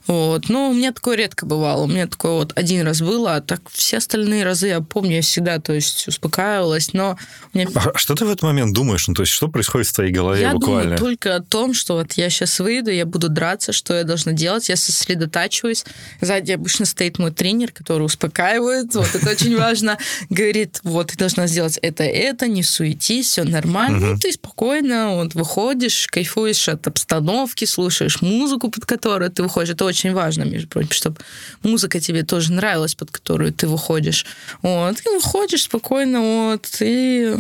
[0.08, 0.50] Вот.
[0.50, 1.84] Но у меня такое редко бывало.
[1.84, 5.22] У меня такое вот один раз было, а так все остальные разы я помню, я
[5.22, 7.18] всегда, то есть, успокаивалась, но...
[7.54, 7.68] Меня...
[7.74, 9.08] А что ты в этот момент думаешь?
[9.08, 10.92] Ну, то есть, что происходит в твоей голове я буквально?
[10.92, 14.04] Я думаю только о том, что вот я сейчас выйду, я буду драться, что я
[14.04, 15.86] должна делать, я сосредотачиваюсь.
[16.22, 19.98] Сзади обычно стоит мой тренер, который успокаивает, вот это очень важно,
[20.30, 25.34] говорит, вот, ты должна сделать это, это, не суетись, все нормально, ну, ты спокойно вот
[25.34, 30.92] выходишь, кайфуешь от обстановки, слушаешь музыку, под которую ты выходишь, это очень важно, между прочим,
[30.92, 31.18] чтобы
[31.64, 34.26] музыка тебе тоже нравилась, под которую ты выходишь.
[34.62, 37.36] Вот, и выходишь спокойно, вот, и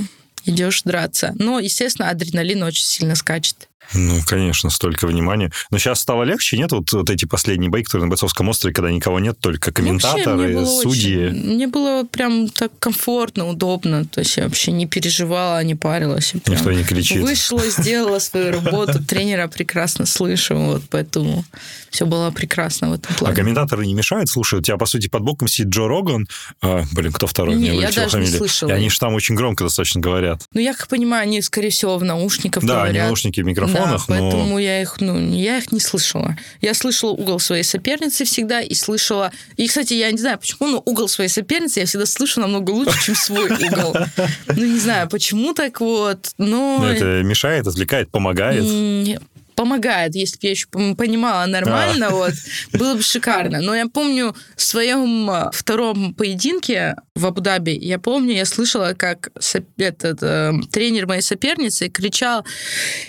[0.45, 1.33] идешь драться.
[1.37, 3.69] Но, естественно, адреналин очень сильно скачет.
[3.93, 5.51] Ну, конечно, столько внимания.
[5.71, 6.71] Но сейчас стало легче, нет?
[6.71, 10.81] Вот, вот эти последние бои, которые на Бойцовском острове, когда никого нет, только комментаторы, вообще,
[10.81, 11.27] судьи.
[11.27, 14.05] Очень, мне было прям так комфортно, удобно.
[14.05, 16.33] То есть я вообще не переживала, не парилась.
[16.33, 17.21] Никто не кричит.
[17.21, 21.45] Вышла, сделала свою работу, тренера прекрасно слышу, вот поэтому
[21.89, 23.33] все было прекрасно в этом а плане.
[23.33, 24.29] А комментаторы не мешают?
[24.29, 26.27] Слушай, у тебя, по сути, под боком сидит Джо Роган.
[26.61, 27.55] А, блин, кто второй?
[27.55, 28.33] Не, я даже фамилию.
[28.33, 28.69] не слышала.
[28.69, 30.41] И они же там очень громко достаточно говорят.
[30.53, 32.95] Ну, я как понимаю, они, скорее всего, в наушниках да, говорят.
[32.95, 34.31] Да, наушники, микрофон телефонах, да, но...
[34.31, 36.37] поэтому я их, ну, я их не слышала.
[36.61, 39.31] Я слышала угол своей соперницы всегда и слышала...
[39.57, 43.03] И, кстати, я не знаю, почему, но угол своей соперницы я всегда слышу намного лучше,
[43.03, 43.95] чем свой угол.
[44.47, 46.79] Ну, не знаю, почему так вот, но...
[46.79, 48.63] Но это мешает, отвлекает, помогает?
[49.55, 52.11] Помогает, если бы я еще понимала нормально, а.
[52.11, 52.33] вот,
[52.73, 53.61] было бы шикарно.
[53.61, 59.31] Но я помню в своем а, втором поединке в Абу-Даби, я помню, я слышала, как
[59.77, 62.45] этот э, тренер моей соперницы кричал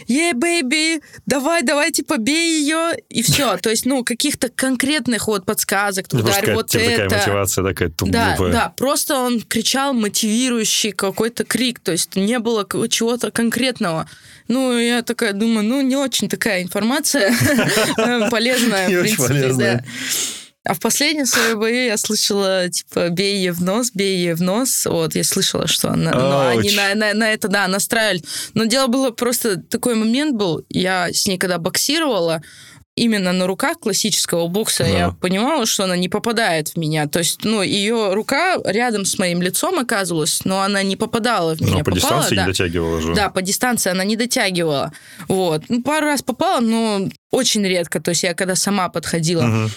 [0.07, 3.57] «Ей, бэйби, давай, давай, типа, бей ее!» И все.
[3.57, 7.03] То есть, ну, каких-то конкретных вот подсказок, ударь вот это.
[7.03, 12.67] такая мотивация такая Да, да, просто он кричал мотивирующий какой-то крик, то есть не было
[12.89, 14.09] чего-то конкретного.
[14.49, 17.33] Ну, я такая думаю, ну, не очень такая информация
[18.31, 19.85] полезная, в принципе, да.
[20.65, 24.43] А в последнем своем бою я слышала, типа, бей ей в нос, бей ей в
[24.43, 24.85] нос.
[24.85, 28.23] Вот, я слышала, что она, ну, они на, на, на это, да, настраивали.
[28.55, 32.43] Но дело было просто, такой момент был, я с ней когда боксировала,
[32.97, 34.89] именно на руках классического бокса да.
[34.89, 37.07] я понимала, что она не попадает в меня.
[37.07, 41.61] То есть, ну, ее рука рядом с моим лицом оказывалась, но она не попадала в
[41.61, 41.79] меня.
[41.79, 42.43] Но по попала, дистанции да.
[42.43, 43.15] не дотягивала же.
[43.15, 44.93] Да, по дистанции она не дотягивала.
[45.29, 45.65] Вот.
[45.69, 48.01] Ну, пару раз попала, но очень редко.
[48.01, 49.45] То есть я когда сама подходила.
[49.45, 49.71] Угу.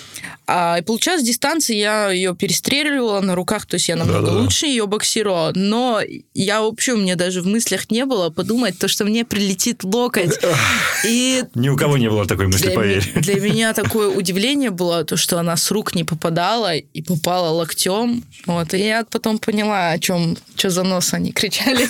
[0.48, 4.42] А, и получалось, дистанции я ее перестреливала на руках, то есть я намного Да-да-да.
[4.42, 5.52] лучше ее боксировала.
[5.54, 6.02] Но
[6.34, 10.40] я вообще, у меня даже в мыслях не было подумать, то, что мне прилетит локоть.
[11.06, 13.12] И Ни у кого не было такой мысли, для поверь.
[13.14, 17.50] Ми- для меня такое удивление было, то, что она с рук не попадала и попала
[17.50, 18.24] локтем.
[18.48, 18.74] Вот.
[18.74, 21.88] И я потом поняла, о чем, что за нос они кричали.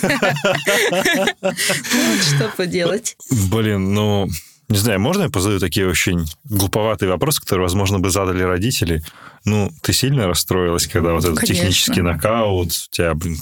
[2.20, 3.16] Что поделать.
[3.30, 4.28] Блин, ну...
[4.70, 9.02] Не знаю, можно я позадаю такие очень глуповатые вопросы, которые, возможно, бы задали родители?
[9.44, 11.56] Ну, ты сильно расстроилась, когда вот этот Конечно.
[11.56, 13.36] технический нокаут, у тебя, блин,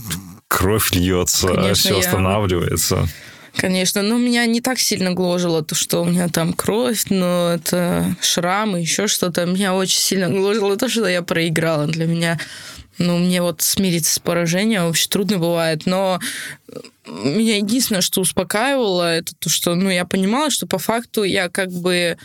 [0.48, 2.00] кровь льется, Конечно, все я...
[2.00, 3.06] останавливается?
[3.54, 8.16] Конечно, но меня не так сильно гложило то, что у меня там кровь, но это
[8.22, 9.44] шрамы, еще что-то.
[9.44, 11.86] Меня очень сильно гложило то, что я проиграла.
[11.86, 12.38] Для меня
[12.98, 16.18] ну, мне вот смириться с поражением вообще трудно бывает, но
[17.06, 21.70] меня единственное, что успокаивало, это то, что, ну, я понимала, что по факту я как
[21.70, 22.18] бы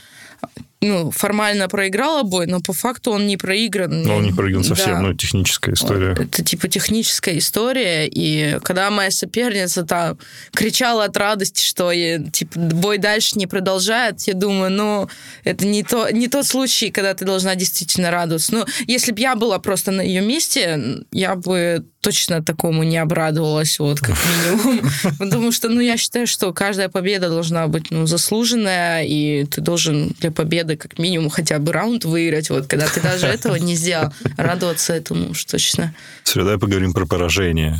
[0.83, 4.03] ну, формально проиграла бой, но по факту он не проигран.
[4.03, 5.01] Но он не проигран совсем, да.
[5.01, 6.11] ну, техническая история.
[6.11, 10.17] Это типа техническая история, и когда моя соперница там
[10.53, 15.09] кричала от радости, что типа бой дальше не продолжает, я думаю, ну,
[15.43, 18.53] это не, то, не тот случай, когда ты должна действительно радоваться.
[18.53, 23.79] Ну, если бы я была просто на ее месте, я бы точно такому не обрадовалась,
[23.79, 24.81] вот, как минимум.
[25.19, 30.13] Потому что, ну, я считаю, что каждая победа должна быть, ну, заслуженная, и ты должен
[30.19, 32.49] для победы как минимум хотя бы раунд выиграть.
[32.49, 35.95] Вот, когда ты даже этого не сделал, радоваться этому уж точно.
[36.35, 37.79] Давай поговорим про поражение.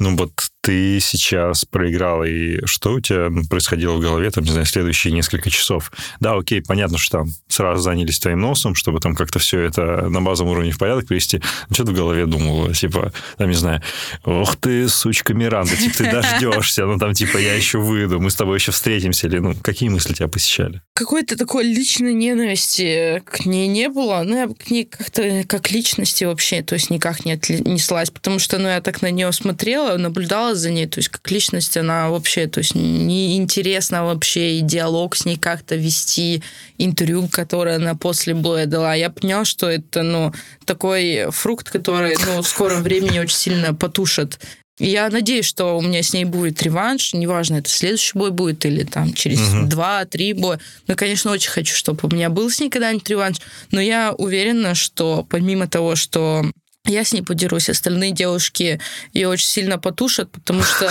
[0.00, 4.66] Ну вот ты сейчас проиграл, и что у тебя происходило в голове, там, не знаю,
[4.66, 5.90] следующие несколько часов?
[6.20, 10.20] Да, окей, понятно, что там сразу занялись твоим носом, чтобы там как-то все это на
[10.20, 11.40] базовом уровне в порядок привести.
[11.68, 12.74] Но что ты в голове думала?
[12.74, 13.82] Типа, там, не знаю,
[14.24, 18.34] ох ты, сучка Миранда, типа, ты дождешься, ну там, типа, я еще выйду, мы с
[18.34, 20.82] тобой еще встретимся, или, ну, какие мысли тебя посещали?
[20.94, 26.24] Какой-то такой личной ненависти к ней не было, ну, я к ней как-то, как личности
[26.24, 30.49] вообще, то есть никак не отнеслась, потому что, ну, я так на нее смотрела, наблюдала
[30.50, 35.16] наблюдала за ней, то есть как личность она вообще, то есть неинтересно вообще и диалог
[35.16, 36.42] с ней как-то вести,
[36.78, 38.94] интервью, которое она после боя дала.
[38.94, 40.32] Я поняла, что это, ну,
[40.64, 44.38] такой фрукт, который, ну, в скором времени очень сильно потушит
[44.82, 47.12] я надеюсь, что у меня с ней будет реванш.
[47.12, 49.66] Неважно, это следующий бой будет или там через угу.
[49.66, 50.58] два-три боя.
[50.86, 53.36] Но, конечно, очень хочу, чтобы у меня был с ней когда-нибудь реванш.
[53.72, 56.46] Но я уверена, что помимо того, что
[56.90, 57.68] я с ней подерусь.
[57.68, 58.80] Остальные девушки
[59.12, 60.90] ее очень сильно потушат, потому что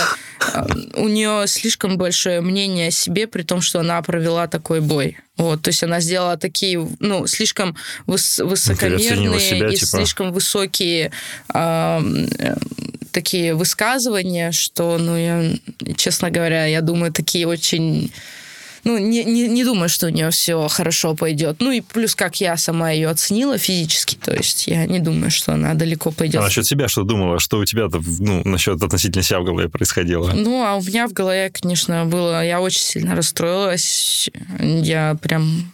[0.54, 5.18] э, у нее слишком большое мнение о себе, при том, что она провела такой бой.
[5.36, 7.74] Вот, то есть она сделала такие, ну, слишком
[8.06, 9.86] выс- высокомерные себя, и типа.
[9.86, 11.12] слишком высокие
[11.54, 12.00] э,
[13.10, 15.52] такие высказывания, что, ну, я,
[15.96, 18.12] честно говоря, я думаю, такие очень
[18.84, 21.56] ну, не, не, не думаю, что у нее все хорошо пойдет.
[21.60, 25.52] Ну и плюс, как я сама ее оценила физически, то есть я не думаю, что
[25.52, 26.40] она далеко пойдет.
[26.40, 27.38] А насчет себя что думала?
[27.38, 30.32] Что у тебя-то, ну, насчет относительно себя в голове происходило?
[30.34, 32.44] Ну, а у меня в голове, конечно, было...
[32.44, 34.30] Я очень сильно расстроилась.
[34.58, 35.72] Я прям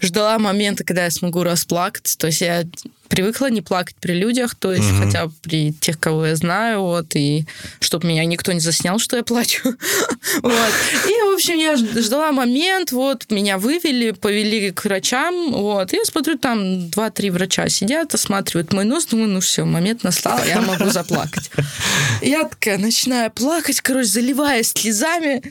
[0.00, 2.16] ждала момента, когда я смогу расплакаться.
[2.18, 2.64] То есть я
[3.10, 5.02] привыкла не плакать при людях, то есть угу.
[5.02, 7.44] хотя бы при тех, кого я знаю, вот, и
[7.80, 9.62] чтобы меня никто не заснял, что я плачу.
[10.42, 10.72] вот.
[11.08, 16.04] И, в общем, я ждала момент, вот, меня вывели, повели к врачам, вот, и я
[16.04, 20.88] смотрю, там два-три врача сидят, осматривают мой нос, думаю, ну все, момент настал, я могу
[20.90, 21.50] заплакать.
[22.22, 25.42] Я такая начинаю плакать, короче, заливаясь слезами,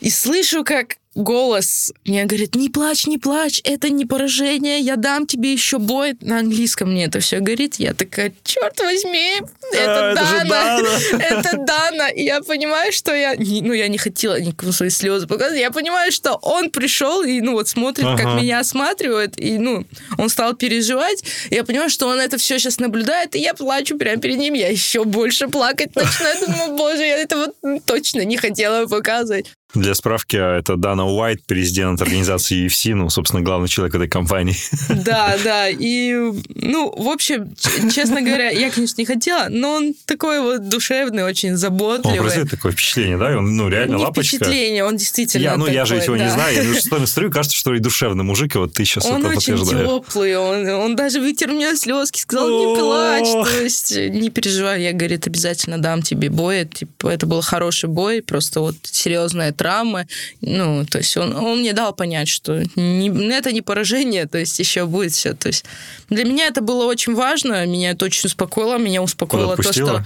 [0.00, 5.26] и слышу, как голос мне говорит, не плачь, не плачь, это не поражение, я дам
[5.26, 6.16] тебе еще бой.
[6.20, 7.76] На английском мне это все говорит.
[7.76, 9.40] Я такая, черт возьми,
[9.72, 10.80] это а, Дана,
[11.18, 12.08] это Дана.
[12.08, 15.60] И я понимаю, что я, ну, я не хотела никакого свои слезы показывать.
[15.60, 18.22] Я понимаю, что он пришел и, ну, вот смотрит, ага.
[18.22, 19.84] как меня осматривает, и, ну,
[20.18, 21.24] он стал переживать.
[21.50, 24.54] Я понимаю, что он это все сейчас наблюдает, и я плачу прямо перед ним.
[24.54, 26.46] Я еще больше плакать начинаю.
[26.46, 29.46] Думаю, боже, я это вот точно не хотела показывать.
[29.74, 34.56] Для справки, это Дана Уайт, президент организации UFC, ну, собственно, главный человек этой компании.
[34.88, 35.68] Да, да.
[35.68, 36.12] И,
[36.54, 37.54] ну, в общем,
[37.94, 42.18] честно говоря, я, конечно, не хотела, но он такой вот душевный, очень заботливый.
[42.18, 43.38] Он производит такое впечатление, да?
[43.38, 44.36] Он, ну, реально не лапочка.
[44.36, 46.24] впечатление, он действительно я, Ну, такой, я же его да.
[46.24, 46.56] не знаю.
[46.56, 46.74] Я ну,
[47.06, 50.68] смотрю, кажется, что и душевный мужик, и вот ты сейчас он это очень теплый, он,
[50.68, 53.48] он даже вытер мне слезки, сказал, не плачь.
[53.48, 56.64] То есть, не переживай, я, говорит, обязательно дам тебе бой.
[56.64, 60.06] Типа, это был хороший бой, просто вот серьезная травмы.
[60.40, 64.58] Ну, то есть он, он мне дал понять, что не, это не поражение, то есть
[64.58, 65.34] еще будет все.
[65.34, 65.66] То есть
[66.08, 70.04] для меня это было очень важно, меня это очень успокоило, меня успокоило то, что...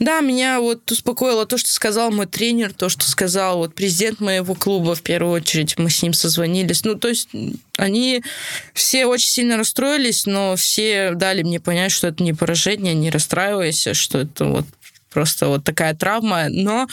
[0.00, 4.54] Да, меня вот успокоило то, что сказал мой тренер, то, что сказал вот президент моего
[4.54, 5.76] клуба в первую очередь.
[5.76, 6.84] Мы с ним созвонились.
[6.84, 7.28] Ну, то есть
[7.76, 8.22] они
[8.74, 13.94] все очень сильно расстроились, но все дали мне понять, что это не поражение, не расстраивайся,
[13.94, 14.66] что это вот
[15.10, 16.46] просто вот такая травма.
[16.48, 16.86] Но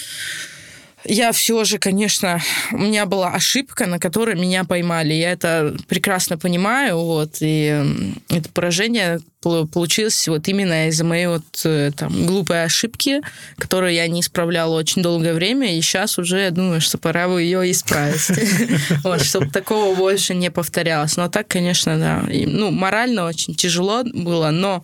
[1.07, 2.41] я все же, конечно,
[2.71, 5.13] у меня была ошибка, на которой меня поймали.
[5.13, 7.83] Я это прекрасно понимаю, вот, и
[8.29, 13.21] это поражение получилось вот именно из-за моей вот э, там глупой ошибки,
[13.57, 17.43] которую я не исправляла очень долгое время, и сейчас уже я думаю, что пора бы
[17.43, 18.21] ее исправить,
[19.23, 21.15] чтобы такого больше не повторялось.
[21.15, 24.83] Но так, конечно, да, ну, морально очень тяжело было, но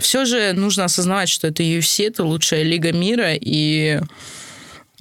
[0.00, 4.00] все же нужно осознавать, что это UFC, это лучшая лига мира, и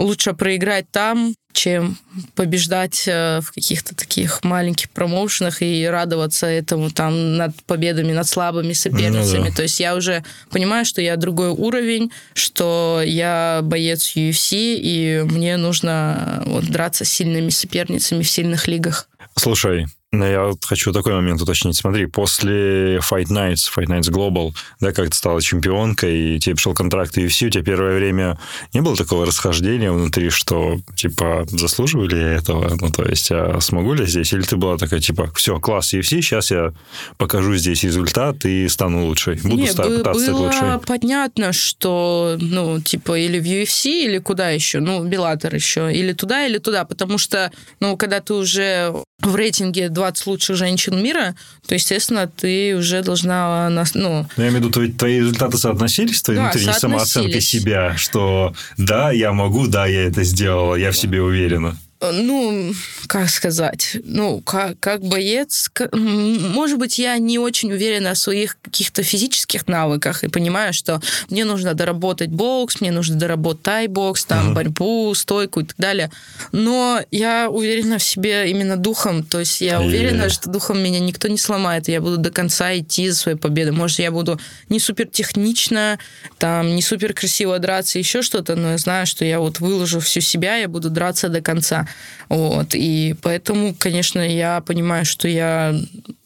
[0.02, 1.98] лучше проиграть там, чем
[2.36, 8.74] побеждать э, в каких-то таких маленьких промоушенах и радоваться этому там над победами над слабыми
[8.74, 9.40] соперницами.
[9.40, 9.56] Ну, да.
[9.56, 15.58] То есть я уже понимаю, что я другой уровень, что я боец UFC, и мне
[15.58, 19.10] нужно вот, драться с сильными соперницами в сильных лигах.
[19.36, 21.78] Слушай, ну, я вот хочу такой момент уточнить.
[21.78, 26.74] Смотри, после Fight Nights, Fight Nights Global, да, как ты стала чемпионкой, и тебе пришел
[26.74, 28.38] контракт UFC, у тебя первое время
[28.74, 32.76] не было такого расхождения внутри, что, типа, заслуживали этого?
[32.80, 34.34] Ну, то есть, а смогу ли здесь?
[34.34, 36.74] Или ты была такая, типа, все, класс UFC, сейчас я
[37.18, 40.80] покажу здесь результат и стану лучшей, буду не, стать, пытаться стать лучшей?
[40.86, 44.82] понятно, что, ну, типа, или в UFC, или куда еще?
[44.82, 45.94] Ну, Беллатор еще.
[45.94, 46.84] Или туда, или туда.
[46.84, 51.36] Потому что, ну, когда ты уже в рейтинге 20 лучших женщин мира,
[51.68, 53.70] то, естественно, ты уже должна...
[53.70, 57.42] Ну, ну я имею в виду, твои, твои результаты соотносились с твоей да, внутренней самооценкой
[57.42, 61.78] себя, что да, я могу, да, я это сделала, я в себе уверена.
[62.02, 62.74] Ну,
[63.08, 68.58] как сказать, ну, как, как боец, как, может быть, я не очень уверена в своих
[68.62, 74.52] каких-то физических навыках и понимаю, что мне нужно доработать бокс, мне нужно доработать тай-бокс, там,
[74.52, 74.56] uh-huh.
[74.56, 76.12] борьбу, стойку и так далее.
[76.52, 80.30] Но я уверена в себе именно духом, то есть я уверена, yeah.
[80.30, 83.74] что духом меня никто не сломает, я буду до конца идти за своей победой.
[83.74, 86.00] Может, я буду не супер технично,
[86.40, 90.22] там, не супер красиво драться, еще что-то, но я знаю, что я вот выложу всю
[90.22, 91.88] себя, я буду драться до конца.
[92.30, 92.70] Вот.
[92.74, 95.76] И поэтому, конечно, я понимаю, что я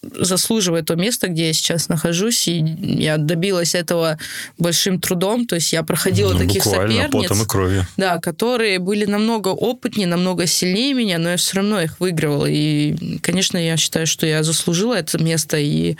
[0.04, 4.20] заслуживаю то место, где я сейчас нахожусь, и я добилась этого
[4.60, 7.88] большим трудом, то есть я проходила ну, таких соперниц, потом и кровью.
[7.98, 13.18] да, которые были намного опытнее, намного сильнее меня, но я все равно их выигрывала, и,
[13.24, 15.98] конечно, я считаю, что я заслужила это место и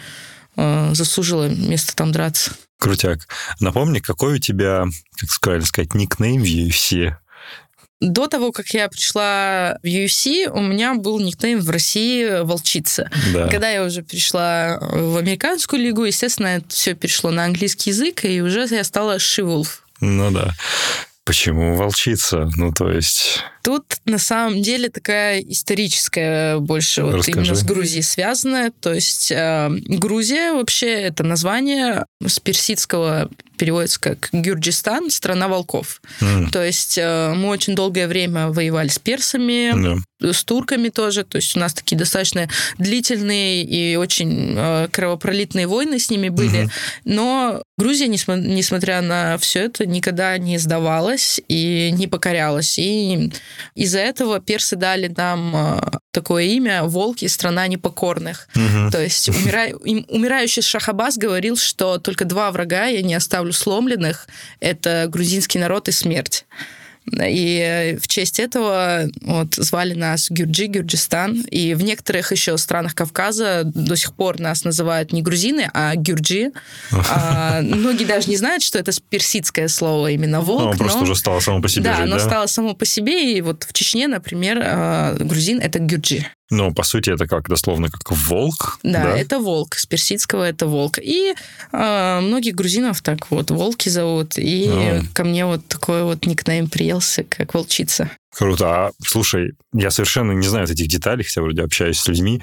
[0.56, 2.52] э, заслужила место там драться.
[2.78, 3.28] Крутяк.
[3.60, 4.86] Напомни, какой у тебя,
[5.20, 7.16] как сказали сказать, никнейм в UFC?
[8.06, 13.10] До того, как я пришла в UFC, у меня был никнейм в России «Волчица».
[13.34, 13.48] Да.
[13.48, 18.42] Когда я уже пришла в американскую лигу, естественно, это все перешло на английский язык, и
[18.42, 19.84] уже я стала «Шивулф».
[20.02, 20.54] Ну да.
[21.26, 22.50] Почему волчица?
[22.56, 23.44] Ну, то есть...
[23.64, 28.72] Тут на самом деле такая историческая больше вот именно с Грузией связанная.
[28.80, 36.00] То есть э, Грузия вообще это название с персидского переводится как Гюрджистан, страна волков.
[36.22, 36.52] Mm.
[36.52, 39.98] То есть э, мы очень долгое время воевали с персами, yeah.
[40.20, 41.24] С турками тоже.
[41.24, 42.48] То есть у нас такие достаточно
[42.78, 46.66] длительные и очень э, кровопролитные войны с ними были.
[46.66, 46.72] Mm-hmm.
[47.06, 52.80] Но Грузия, несмотря на все это, никогда не сдавалась и не покорялась.
[52.80, 53.32] И
[53.76, 58.48] из-за этого персы дали нам э, такое имя «Волки– страна непокорных».
[58.56, 58.92] Угу.
[58.92, 59.76] То есть умира...
[59.76, 64.28] умирающий Шахабас говорил, что только два врага я не оставлю сломленных–
[64.62, 66.46] это грузинский народ и смерть.
[67.12, 71.42] И в честь этого вот, звали нас Гюрджи, Гюрджистан.
[71.52, 76.52] И в некоторых еще странах Кавказа до сих пор нас называют не грузины, а гюрджи.
[77.08, 80.74] А, многие даже не знают, что это персидское слово именно волк.
[80.74, 81.04] Ну, просто но...
[81.04, 83.38] уже стало само по себе Да, оно стало само по себе.
[83.38, 86.26] И вот в Чечне, например, а, грузин— это гюрджи.
[86.52, 88.80] Ну, по сути, это как дословно как волк.
[88.84, 89.18] Да, да?
[89.18, 89.76] это волк.
[89.76, 91.00] С персидского это волк.
[91.00, 91.34] И
[91.72, 94.38] э, многих грузинов так вот волки зовут.
[94.38, 95.02] И а.
[95.14, 98.12] ко мне вот такой вот никнейм приелся, как волчица.
[98.38, 98.66] Круто.
[98.68, 102.42] А слушай, я совершенно не знаю этих деталей, хотя вроде общаюсь с людьми.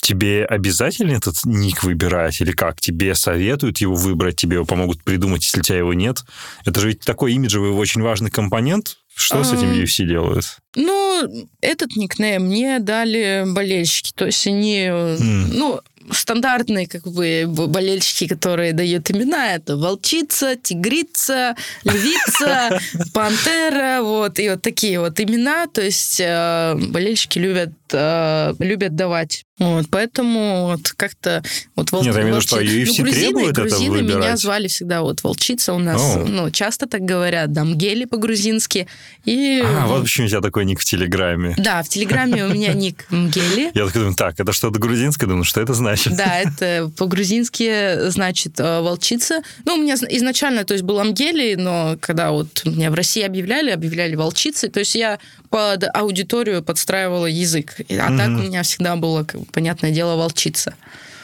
[0.00, 2.80] Тебе обязательно этот ник выбирать или как?
[2.80, 6.24] Тебе советуют его выбрать, тебе его помогут придумать, если у тебя его нет?
[6.64, 10.58] Это же ведь такой имиджевый очень важный компонент что с этим UFC делают?
[10.76, 14.12] Ну, этот никнейм мне дали болельщики.
[14.14, 15.50] То есть они, mm.
[15.54, 15.80] ну,
[16.12, 22.78] стандартные как бы болельщики, которые дают имена, это волчица, тигрица, львица,
[23.14, 29.44] пантера, вот, и вот такие вот имена, то есть э, болельщики любят, э, любят давать.
[29.58, 31.42] Вот, поэтому вот как-то
[31.74, 32.04] вот вол...
[32.04, 34.24] Нет, я имею в виду, что UFC ну, грузины, требует грузины это выбирать.
[34.24, 36.24] меня звали всегда вот волчица у нас, О.
[36.24, 38.86] ну, часто так говорят, дамгели по-грузински.
[39.24, 39.60] И...
[39.64, 41.56] А, вот почему у тебя такой ник в Телеграме.
[41.58, 43.72] Да, в Телеграме у меня ник Мгели.
[43.74, 45.28] Я такой думаю, так, это что-то грузинское?
[45.28, 46.14] Думаю, что это значит?
[46.14, 49.42] Да, это по-грузински значит э, волчица.
[49.64, 53.70] Ну, у меня изначально, то есть, был Амгели, но когда вот меня в России объявляли,
[53.70, 55.18] объявляли волчицей, то есть я
[55.50, 57.77] под аудиторию подстраивала язык.
[57.88, 58.16] А mm-hmm.
[58.16, 60.74] так у меня всегда было, понятное дело, волчица.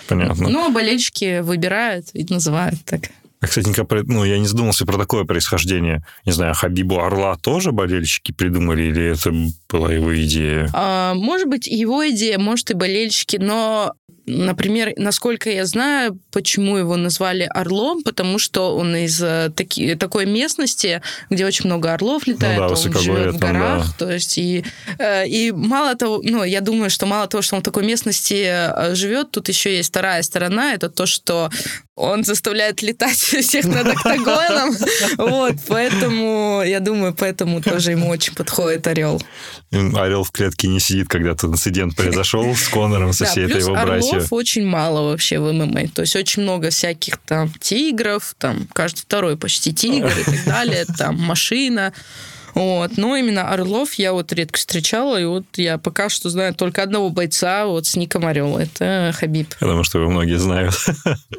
[0.09, 0.49] Понятно.
[0.49, 3.11] Ну, болельщики выбирают и называют так.
[3.45, 3.69] А, кстати,
[4.07, 6.03] ну, я не задумался про такое происхождение.
[6.25, 9.33] Не знаю, Хабибу Орла тоже болельщики придумали, или это
[9.69, 10.71] была его идея?
[10.73, 13.93] А, может быть, его идея, может, и болельщики, но
[14.27, 20.25] Например, насколько я знаю, почему его назвали орлом, потому что он из э, таки, такой
[20.25, 24.07] местности, где очень много орлов летает, ну да, он живет в горах, да.
[24.07, 24.65] то есть и,
[24.99, 28.45] э, и мало того, ну, я думаю, что мало того, что он в такой местности
[28.47, 31.51] э, живет, тут еще есть вторая сторона, это то, что
[31.97, 34.75] он заставляет летать всех над октагоном.
[35.17, 39.23] Вот, поэтому, я думаю, поэтому тоже ему очень подходит орел.
[39.71, 43.75] Орел в клетке не сидит, когда тут инцидент произошел с Конором, со всей этой его
[43.75, 44.14] братьей.
[44.31, 45.89] Очень мало вообще в ММА.
[45.89, 50.85] То есть очень много всяких там тигров, там каждый второй почти тигр и так далее,
[50.97, 51.93] там машина.
[52.55, 52.97] Вот.
[52.97, 57.11] Но именно Орлов я вот редко встречала, и вот я пока что знаю только одного
[57.11, 58.57] бойца вот с ником Орел.
[58.57, 59.55] Это Хабиб.
[59.61, 60.75] Я думаю, что его многие знают.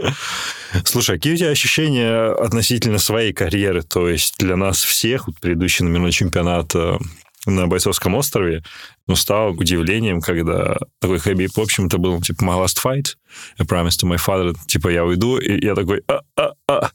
[0.84, 3.82] Слушай, какие у тебя ощущения относительно своей карьеры?
[3.82, 6.98] То есть для нас всех, вот предыдущий номерной чемпионат э,
[7.46, 8.64] на Бойцовском острове,
[9.08, 13.16] ну, стал удивлением, когда такой Хабиб, в общем-то, был, типа, my last fight,
[13.60, 16.90] I promised to my father, типа, я уйду, и я такой, а-а-а,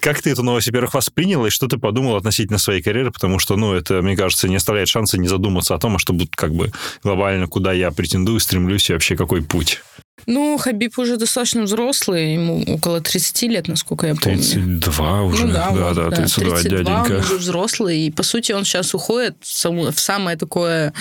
[0.00, 3.56] как ты эту новость, во-первых, восприняла, и что ты подумал относительно своей карьеры, потому что,
[3.56, 6.54] ну, это, мне кажется, не оставляет шанса не задуматься о том, а что будет как
[6.54, 9.80] бы глобально, куда я претендую, стремлюсь и вообще какой путь.
[10.26, 14.38] Ну, Хабиб уже достаточно взрослый, ему около 30 лет, насколько я помню.
[14.38, 15.46] 32 уже.
[15.46, 17.12] Ну, да, да, да, 32, 32 дяденька.
[17.12, 20.92] он уже взрослый, и, по сути, он сейчас уходит в самое такое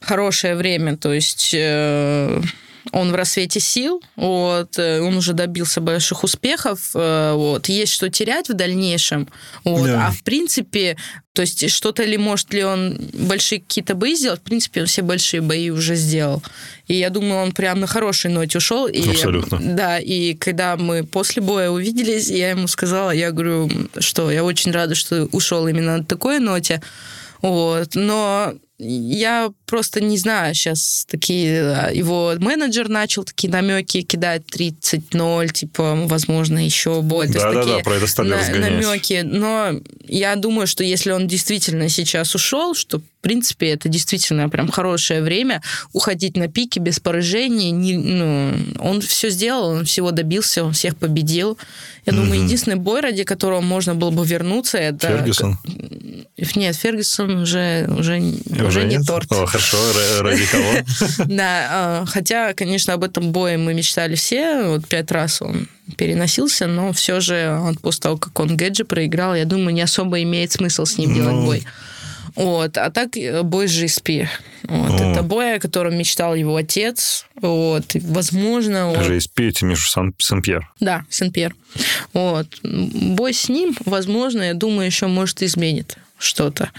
[0.00, 1.50] хорошее время, то есть...
[1.54, 2.40] э,
[2.92, 8.10] он в рассвете сил, вот, э, он уже добился больших успехов, э, вот, есть что
[8.10, 9.28] терять в дальнейшем,
[9.64, 10.08] вот, Да.
[10.08, 10.96] а в принципе,
[11.32, 15.02] то есть что-то ли, может ли он большие какие-то бои сделать, в принципе, он все
[15.02, 16.42] большие бои уже сделал.
[16.86, 18.86] И я думаю, он прям на хорошей ноте ушел.
[18.86, 19.58] И, Абсолютно.
[19.60, 24.70] Да, и когда мы после боя увиделись, я ему сказала, я говорю, что я очень
[24.70, 26.82] рада, что ушел именно на такой ноте,
[27.42, 34.42] вот, но я просто не знаю, сейчас такие, а, его менеджер начал такие намеки кидать
[34.52, 38.84] 30-0, типа, возможно, еще есть Да-да-да, про это стали на- разгонять.
[38.84, 39.20] намеки.
[39.24, 44.68] Но я думаю, что если он действительно сейчас ушел, что, в принципе, это действительно прям
[44.68, 45.62] хорошее время
[45.92, 47.70] уходить на пике без поражений.
[47.70, 51.56] Не, ну, он все сделал, он всего добился, он всех победил.
[52.06, 52.44] Я думаю, Мгм.
[52.46, 55.08] единственный бой, ради которого можно было бы вернуться, это...
[55.08, 55.58] Фергюсон?
[56.56, 58.20] Нет, Фергюсон уже, уже,
[58.66, 59.30] уже, не торт.
[59.32, 61.24] О, хорошо, ра- ради кого?
[61.26, 64.62] Да, а, хотя, конечно, об этом бое мы мечтали все.
[64.64, 69.44] Вот пять раз он переносился, но все же после того, как он Гэджи проиграл, я
[69.44, 71.44] думаю, не особо имеет смысл с ним делать Ну.
[71.46, 71.62] бой.
[72.36, 72.78] Вот.
[72.78, 74.26] А так э, бой с GSP.
[74.64, 75.00] Вот.
[75.00, 75.12] О.
[75.12, 77.26] Это бой, о котором мечтал его отец.
[77.40, 77.94] Вот.
[77.94, 79.18] И, возможно, он...
[79.18, 80.68] Испеете между Сан- Сен-Пьер.
[80.80, 81.54] Да, Сен-Пьер.
[82.12, 82.48] Вот.
[82.64, 86.70] Бой с ним, возможно, я думаю, еще может изменит что-то.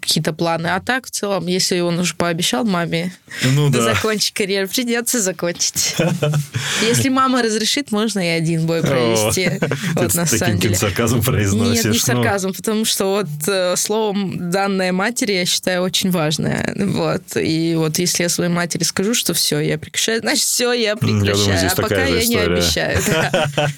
[0.00, 0.68] Какие-то планы.
[0.68, 5.96] А так, в целом, если он уже пообещал маме Ну закончить карьеру, придется закончить.
[6.82, 9.58] Если мама разрешит, можно и один бой провести.
[9.94, 10.76] Вот на самом деле.
[10.76, 11.74] сарказмом произносишь.
[11.74, 11.98] Нет, не ну.
[11.98, 16.74] сарказм, потому что вот э, словом данная матери я считаю очень важное.
[16.76, 17.22] Вот.
[17.36, 21.70] И вот если я своей матери скажу, что все, я прекращаю, значит, все, я прекращаю.
[21.72, 23.00] а пока я не обещаю.
[23.06, 23.48] да.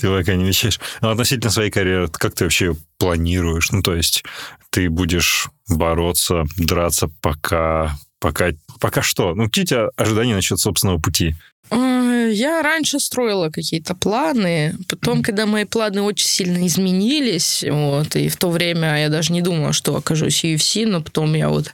[0.00, 0.80] Ты пока не вещаешь.
[1.00, 3.72] А относительно своей карьеры, как ты вообще планируешь?
[3.72, 4.22] Ну, то есть
[4.70, 7.98] ты будешь бороться, драться пока...
[8.20, 9.34] Пока, пока что?
[9.34, 11.34] Ну, какие у тебя ожидания насчет собственного пути?
[11.72, 18.36] Я раньше строила какие-то планы, потом, когда мои планы очень сильно изменились, вот, и в
[18.36, 21.72] то время я даже не думала, что окажусь UFC, но потом я вот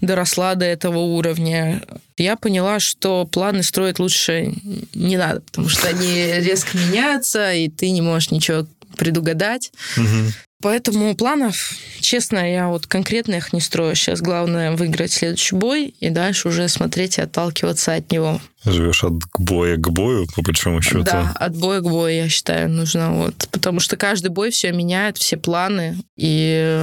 [0.00, 1.82] доросла до этого уровня,
[2.16, 4.54] я поняла, что планы строить лучше
[4.94, 9.72] не надо, потому что они резко меняются, и ты не можешь ничего предугадать.
[9.96, 10.32] Мгм.
[10.62, 13.96] Поэтому планов, честно, я вот конкретно их не строю.
[13.96, 18.40] Сейчас главное выиграть следующий бой и дальше уже смотреть и отталкиваться от него.
[18.64, 21.02] Живешь от боя к бою, по большому счету.
[21.02, 23.12] Да, от боя к бою, я считаю, нужно.
[23.12, 23.34] Вот.
[23.50, 26.80] Потому что каждый бой все меняет, все планы, и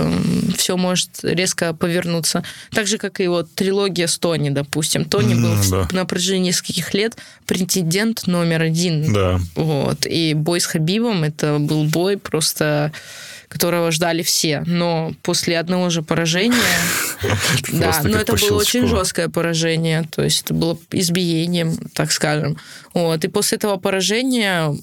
[0.57, 2.43] все может резко повернуться.
[2.71, 5.05] Так же, как и вот трилогия с Тони, допустим.
[5.05, 5.87] Тони был да.
[5.93, 7.15] на протяжении нескольких лет
[7.45, 9.13] претендент номер один.
[9.13, 9.39] Да.
[9.55, 10.05] Вот.
[10.05, 12.91] И бой с Хабибом, это был бой просто
[13.49, 14.63] которого ждали все.
[14.65, 16.55] Но после одного же поражения...
[17.73, 22.57] Да, но это было очень жесткое поражение, то есть это было избиением, так скажем.
[22.93, 23.25] Вот.
[23.25, 24.73] И после этого поражения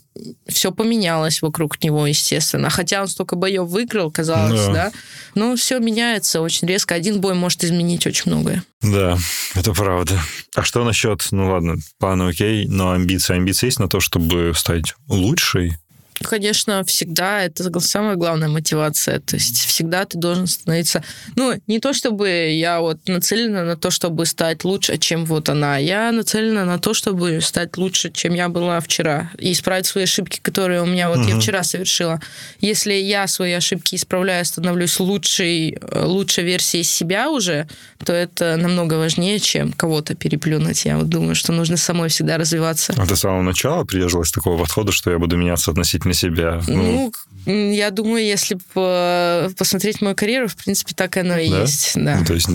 [0.46, 2.68] все поменялось вокруг него, естественно.
[2.68, 4.72] Хотя он столько боев выиграл, казалось, Да.
[4.72, 4.92] да.
[5.34, 6.94] Но все меняется очень резко.
[6.94, 8.62] Один бой может изменить очень многое.
[8.82, 9.16] Да,
[9.54, 10.20] это правда.
[10.54, 13.34] А что насчет, ну ладно, планы окей, но амбиции?
[13.34, 15.78] Амбиции есть на то, чтобы стать лучшей?
[16.22, 19.20] Конечно, всегда это самая главная мотивация.
[19.20, 21.02] То есть всегда ты должен становиться...
[21.36, 25.76] Ну, не то чтобы я вот нацелена на то, чтобы стать лучше, чем вот она.
[25.78, 29.30] Я нацелена на то, чтобы стать лучше, чем я была вчера.
[29.38, 31.40] И исправить свои ошибки, которые у меня вот я Мгм.
[31.40, 32.20] вчера совершила.
[32.60, 37.68] Если я свои ошибки исправляю, становлюсь лучшей, лучшей версией себя уже,
[38.04, 40.84] то это намного важнее, чем кого-то переплюнуть.
[40.84, 42.94] Я вот думаю, что нужно самой всегда развиваться.
[42.96, 46.60] А ты с самого начала придерживалась такого подхода, что я буду меняться относительно себя?
[46.66, 47.12] Ну,
[47.46, 51.60] м, я думаю, если по- посмотреть мою карьеру, в принципе, так оно и Да?
[51.62, 51.92] есть.
[51.94, 52.16] Да.
[52.18, 52.48] Ну, то есть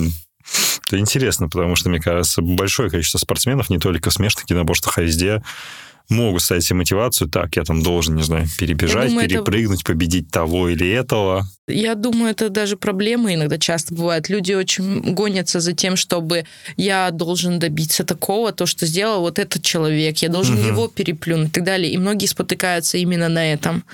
[0.86, 5.02] это интересно, потому что, мне кажется, большое количество спортсменов, не только в смешных единоборствах, а
[5.02, 5.42] везде,
[6.12, 10.30] могут ставить себе мотивацию, так, я там должен, не знаю, перебежать, думаю, это- перепрыгнуть, победить
[10.30, 11.46] того или этого.
[11.68, 14.28] Я думаю, это даже проблема иногда часто бывает.
[14.28, 16.44] Люди очень гонятся за тем, чтобы
[16.76, 20.68] я должен добиться такого, то, что сделал вот этот человек, я должен Мгм.
[20.68, 21.92] его переплюнуть и так далее.
[21.92, 23.84] И многие спотыкаются именно на этом.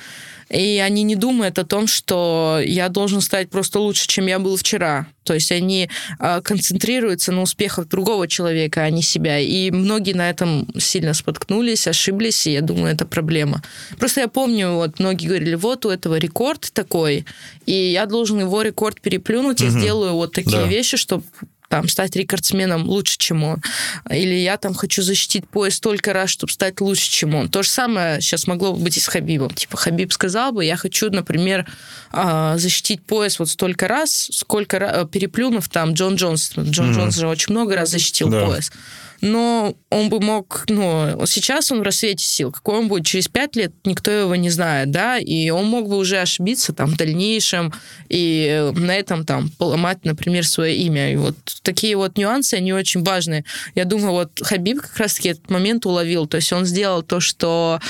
[0.51, 4.57] И они не думают о том, что я должен стать просто лучше, чем я был
[4.57, 5.07] вчера.
[5.25, 9.39] То есть они э, концентрируются на успехах другого человека, а не себя.
[9.39, 13.63] И многие на этом сильно споткнулись, ошиблись, и я думаю, это проблема.
[13.99, 17.27] Просто я помню, вот многие говорили, вот у этого рекорд такой,
[17.67, 19.69] и я должен его рекорд переплюнуть, угу.
[19.69, 20.67] и сделаю вот такие да.
[20.67, 21.25] вещи, чтобы
[21.69, 23.63] там, стать рекордсменом лучше, чем он.
[24.11, 27.49] Или я там хочу защитить пояс столько раз, чтобы стать лучше, чем он.
[27.49, 29.51] То же самое сейчас могло бы быть и с Хабибом.
[29.51, 31.67] Типа Хабиб сказал бы, я хочу, например,
[32.11, 36.53] а, защитить пояс вот столько раз, сколько переплюнув там Джон Джонс.
[36.57, 36.95] Джон mm-hmm.
[36.95, 38.47] Джонс же очень много раз защитил да.
[38.47, 38.73] пояс
[39.21, 42.53] но он бы мог, ну, сейчас он в рассвете сил.
[42.53, 45.97] Какой он будет через пять лет, никто его не знает, да, и он мог бы
[45.97, 47.73] уже ошибиться там в дальнейшем
[48.09, 51.13] и на этом там поломать, например, свое имя.
[51.13, 53.45] И вот такие вот нюансы, они очень важны.
[53.75, 57.81] Я думаю, вот Хабиб как раз-таки этот момент уловил, то есть он сделал то, что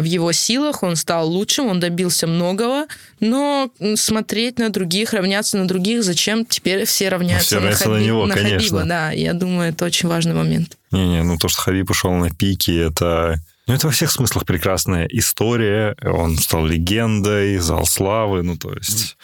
[0.00, 2.86] в его силах, он стал лучшим, он добился многого,
[3.20, 7.90] но смотреть на других, равняться на других, зачем теперь все равняются, все на, Хаби...
[7.90, 8.78] на него, на конечно.
[8.78, 8.88] Хабиба?
[8.88, 10.76] Да, я думаю, это очень важный момент.
[10.90, 15.06] Не-не, ну то, что Хабиб ушел на пике, это ну, это во всех смыслах прекрасная
[15.06, 15.94] история.
[16.02, 19.16] Он стал легендой, зал славы, ну, то есть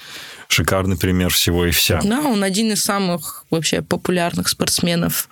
[0.47, 2.01] шикарный пример всего и вся.
[2.03, 5.29] Да, он один из самых вообще популярных спортсменов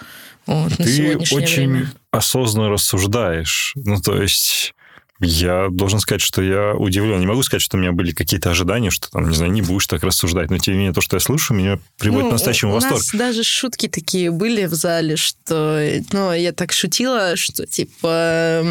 [0.47, 1.93] вот, Ты на сегодняшнее очень время.
[2.11, 3.73] осознанно рассуждаешь.
[3.75, 4.75] Ну, то есть
[5.21, 7.21] я должен сказать, что я удивлен.
[7.21, 9.87] Не могу сказать, что у меня были какие-то ожидания, что там, не знаю, не будешь
[9.87, 10.51] так рассуждать.
[10.51, 12.97] Но тем не менее, то, что я слышу, меня приводит ну, к настоящему восторгу.
[12.97, 15.83] У нас даже шутки такие были в зале, что...
[16.13, 18.63] Ну, я так шутила, что, типа,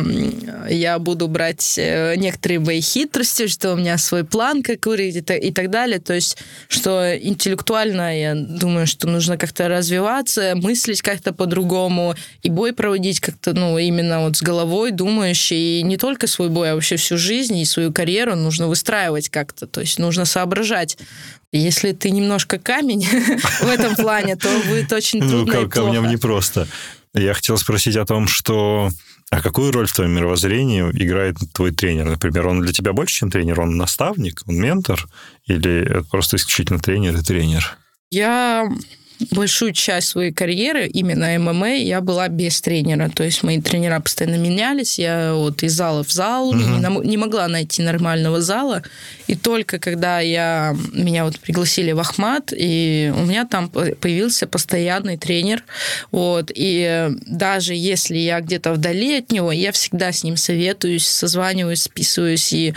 [0.69, 5.51] я буду брать э, некоторые мои хитрости, что у меня свой план, как выглядит и
[5.51, 5.99] так далее.
[5.99, 6.37] То есть,
[6.67, 13.53] что интеллектуально, я думаю, что нужно как-то развиваться, мыслить как-то по-другому, и бой проводить как-то,
[13.53, 17.57] ну, именно вот с головой, думающий, и не только свой бой, а вообще всю жизнь
[17.57, 19.67] и свою карьеру нужно выстраивать как-то.
[19.67, 20.97] То есть нужно соображать.
[21.51, 23.07] Если ты немножко камень
[23.61, 26.67] в этом плане, то будет очень ну, трудно Ну, камням непросто.
[27.13, 28.89] Я хотел спросить о том, что...
[29.31, 32.05] А какую роль в твоем мировоззрении играет твой тренер?
[32.05, 33.59] Например, он для тебя больше, чем тренер?
[33.61, 35.07] Он наставник, он ментор?
[35.47, 37.77] Или это просто исключительно тренер и тренер?
[38.11, 38.69] Я
[39.31, 43.09] большую часть своей карьеры, именно ММА, я была без тренера.
[43.09, 44.99] То есть мои тренера постоянно менялись.
[44.99, 46.57] Я вот из зала в зал угу.
[46.57, 48.83] не, не могла найти нормального зала.
[49.27, 55.17] И только когда я, меня вот пригласили в Ахмат, и у меня там появился постоянный
[55.17, 55.63] тренер.
[56.11, 61.83] Вот, и даже если я где-то вдали от него, я всегда с ним советуюсь, созваниваюсь,
[61.83, 62.73] списываюсь, и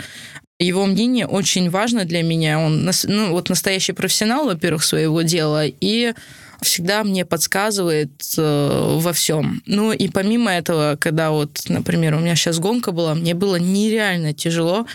[0.59, 2.59] его мнение очень важно для меня.
[2.59, 6.13] Он ну, вот настоящий профессионал, во-первых, своего дела, и
[6.61, 9.61] всегда мне подсказывает э, во всем.
[9.65, 14.33] Ну и помимо этого, когда вот, например, у меня сейчас гонка была, мне было нереально
[14.33, 14.85] тяжело.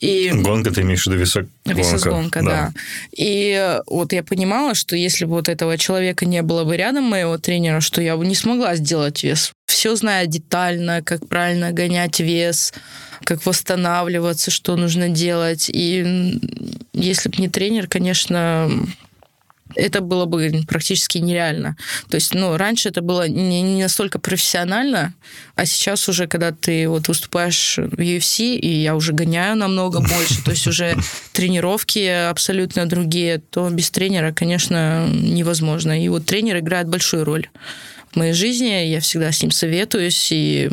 [0.00, 0.30] И...
[0.32, 1.46] Гонка, ты имеешь в виду висок?
[1.66, 2.48] Весогонка, да.
[2.48, 2.72] да.
[3.12, 7.36] И вот я понимала, что если бы вот этого человека не было бы рядом, моего
[7.36, 9.52] тренера, что я бы не смогла сделать вес.
[9.66, 12.72] Все знаю детально, как правильно гонять вес,
[13.24, 15.68] как восстанавливаться, что нужно делать.
[15.68, 16.38] И
[16.94, 18.70] если бы не тренер, конечно,
[19.74, 21.76] это было бы практически нереально.
[22.08, 25.14] То есть, ну, раньше это было не, не настолько профессионально,
[25.54, 30.42] а сейчас уже, когда ты вот выступаешь в UFC, и я уже гоняю намного больше,
[30.44, 30.96] то есть уже
[31.32, 36.02] тренировки абсолютно другие, то без тренера, конечно, невозможно.
[36.02, 37.48] И вот тренер играет большую роль
[38.16, 40.68] моей жизни, я всегда с ним советуюсь, и,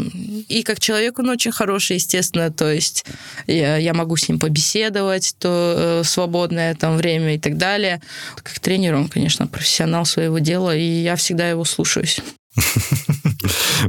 [0.50, 3.06] и как человек он очень хороший, естественно, то есть
[3.48, 8.02] я, я могу с ним побеседовать то, э, свободное там время и так далее.
[8.36, 12.22] Как тренер он, конечно, профессионал своего дела, и я всегда его слушаюсь.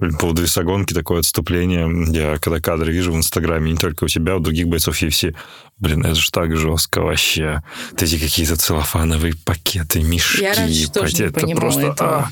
[0.00, 1.88] По поводу весогонки такое отступление.
[2.12, 5.34] Я когда кадры вижу в Инстаграме, не только у тебя, у других бойцов UFC,
[5.80, 7.62] Блин, это же так жестко вообще.
[7.92, 10.42] Вот эти какие-то целлофановые пакеты, мешки.
[10.42, 12.10] Я раньше тоже не это просто, этого.
[12.10, 12.30] А,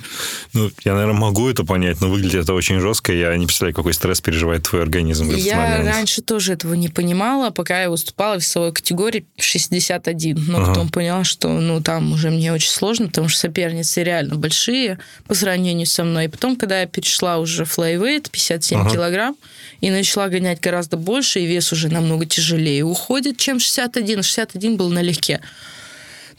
[0.52, 3.12] ну, я, наверное, могу это понять, но выглядит это очень жестко.
[3.12, 5.86] Я не представляю, какой стресс переживает твой организм в этот я момент.
[5.86, 10.44] Раньше тоже этого не понимала, пока я выступала в весовой категории 61.
[10.48, 10.68] Но ага.
[10.68, 15.34] потом поняла, что ну, там уже мне очень сложно, потому что соперницы реально большие по
[15.34, 16.24] сравнению со мной.
[16.24, 18.90] И потом, когда я перешла уже в флайвейт, 57 ага.
[18.90, 19.36] килограмм,
[19.80, 24.22] и начала гонять гораздо больше, и вес уже намного тяжелее уходит, чем 61.
[24.22, 25.40] 61 был налегке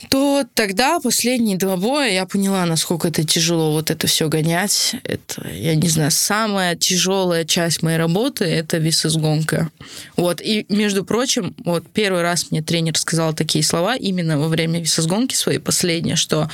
[0.10, 4.96] то тогда последние два боя я поняла, насколько это тяжело вот это все гонять.
[5.04, 9.72] Это, я не знаю, самая тяжелая часть моей работы– это весозгонка.
[10.16, 14.80] Вот, и, между прочим, вот первый раз мне тренер сказал такие слова именно во время
[14.80, 16.50] весозгонки своей последней, что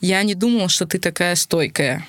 [0.00, 2.06] я не думала, что ты такая стойкая.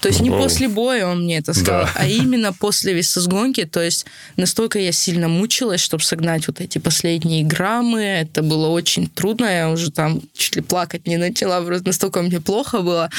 [0.00, 0.42] То есть не Воу.
[0.42, 1.92] после боя он мне это сказал, Да.
[1.94, 3.64] а именно после весосгонки.
[3.64, 4.06] То есть
[4.36, 8.02] настолько я сильно мучилась, чтобы согнать вот эти последние граммы.
[8.02, 9.46] Это было очень трудно.
[9.46, 11.60] Я уже там чуть ли плакать не начала.
[11.62, 13.10] Просто настолько мне плохо было.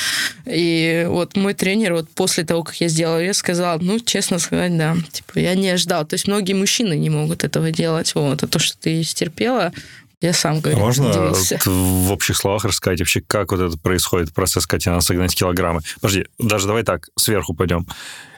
[0.46, 4.78] И вот мой тренер вот после того, как я сделала вес, сказал, ну, честно сказать,
[4.78, 4.96] да.
[5.12, 6.06] Типа, я не ожидал.
[6.06, 8.14] То есть многие мужчины не могут этого делать.
[8.16, 8.44] Вот.
[8.44, 9.72] А то, что ты стерпела,
[10.26, 11.60] я сам, говорю, Можно удивился.
[11.66, 15.82] в общих словах рассказать вообще, как вот это происходит, процесс, надо согнать килограммы?
[16.02, 17.88] Подожди, даже давай так, сверху пойдем.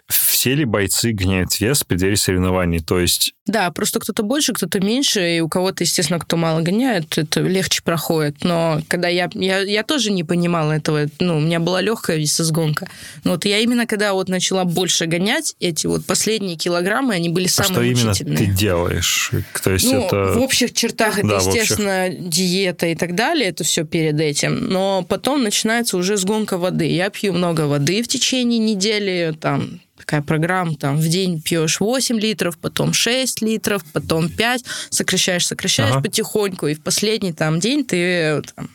[0.08, 2.80] Все ли бойцы гоняют вес в преддверии соревнований?
[2.80, 7.18] То есть Да, просто кто-то больше, кто-то меньше, и у кого-то, естественно, кто мало гоняет,
[7.18, 8.44] это легче проходит.
[8.44, 12.88] Но когда я, я, я тоже не понимала этого, ну, у меня была легкая весосгонка.
[13.26, 17.48] Но вот я именно когда вот начала больше гонять, эти вот последние килограммы, они были
[17.48, 18.38] а что самые именно мучительные.
[18.38, 19.32] ты делаешь?
[19.64, 20.34] То есть Ну, это...
[20.34, 21.64] в общих чертах это, Да, в общих.
[21.64, 24.70] естественно, диета и так далее, это все перед этим.
[24.70, 26.86] Но потом начинается уже сгонка воды.
[26.86, 32.20] Я пью много воды в течение недели, там такая программа, там в день пьешь 8
[32.20, 36.02] литров, потом 6 литров, потом 5, сокращаешь, сокращаешь Ага.
[36.04, 38.70] потихоньку, и в последний там день ты там,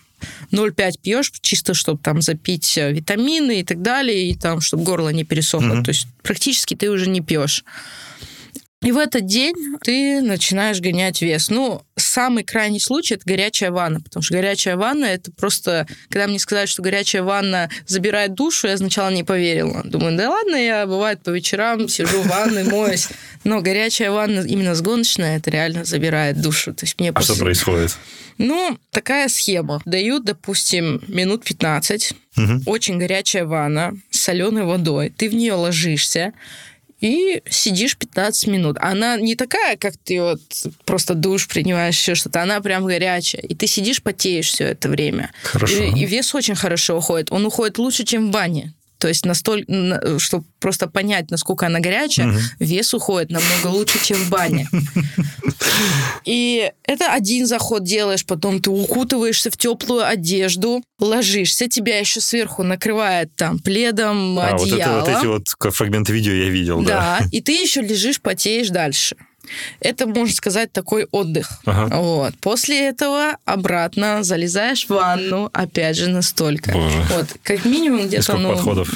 [0.52, 5.08] 0,5 пьешь, чисто чтобы там запить э, витамины и так далее, и там, чтобы горло
[5.08, 5.74] не пересохло.
[5.74, 5.84] Мгм.
[5.84, 7.64] То есть практически ты уже не пьешь.
[8.82, 11.48] И в этот день ты начинаешь гонять вес.
[11.50, 15.86] Ну, самый крайний случай– это горячая ванна, потому что горячая ванна– это просто...
[16.08, 19.82] Когда мне сказали, что горячая ванна забирает душу, я сначала не поверила.
[19.84, 23.08] Думаю, да ладно, я, бывает, по вечерам сижу в ванной, моюсь.
[23.44, 26.74] Но горячая ванна именно сгоночная, это реально забирает душу.
[26.74, 27.96] То есть мне А что после- происходит?
[28.38, 29.80] Ну, такая схема.
[29.84, 32.62] Дают, допустим, минут 15, Мгм.
[32.66, 35.12] очень горячая ванна с соленой водой.
[35.16, 36.32] Ты в нее ложишься
[37.02, 38.78] и сидишь 15 минут.
[38.80, 40.40] Она не такая, как ты вот
[40.84, 42.40] просто душ принимаешь, еще что-то.
[42.42, 43.42] Она прям горячая.
[43.42, 45.32] И ты сидишь, потеешь все это время.
[45.42, 45.82] Хорошо.
[45.82, 47.32] И, и вес очень хорошо уходит.
[47.32, 48.72] Он уходит лучше, чем в бане.
[49.02, 52.38] То есть настолько, чтобы просто понять, насколько она горячая, Мгм.
[52.60, 54.68] вес уходит намного лучше, чем в бане.
[56.24, 62.62] И это один заход делаешь, потом ты укутываешься в теплую одежду, ложишься, тебя еще сверху
[62.62, 65.00] накрывает там пледом, А, вот это одеяло.
[65.00, 67.18] вот эти вот фрагменты видео я видел, да.
[67.18, 69.16] Да, и ты еще лежишь, потеешь дальше.
[69.80, 71.50] Это, можно сказать, такой отдых.
[71.64, 71.96] Ага.
[71.96, 72.34] Вот.
[72.40, 76.72] После этого обратно залезаешь в ванну, опять же, настолько.
[76.72, 77.02] Боже.
[77.10, 78.36] Вот, как минимум где-то...
[78.38, 78.88] ну, подходов?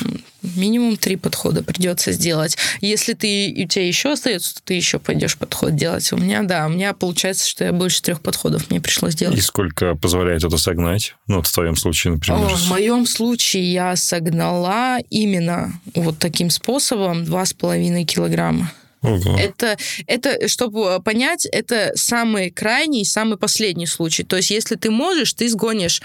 [0.54, 2.56] Минимум три подхода придется сделать.
[2.80, 6.12] Если ты, у тебя еще остается, то ты еще пойдешь подход делать.
[6.12, 9.36] У меня, да, у меня получается, что я больше трех подходов мне пришлось делать.
[9.36, 11.16] И сколько позволяет это согнать?
[11.26, 12.40] Ну, вот в твоем случае, например.
[12.40, 18.70] О, в моем случае я согнала именно вот таким способом два с половиной килограмма.
[19.02, 19.36] Ого.
[19.38, 19.76] Это,
[20.06, 24.24] это, чтобы понять, это самый крайний, самый последний случай.
[24.24, 26.02] То есть, если ты можешь, ты сгонишь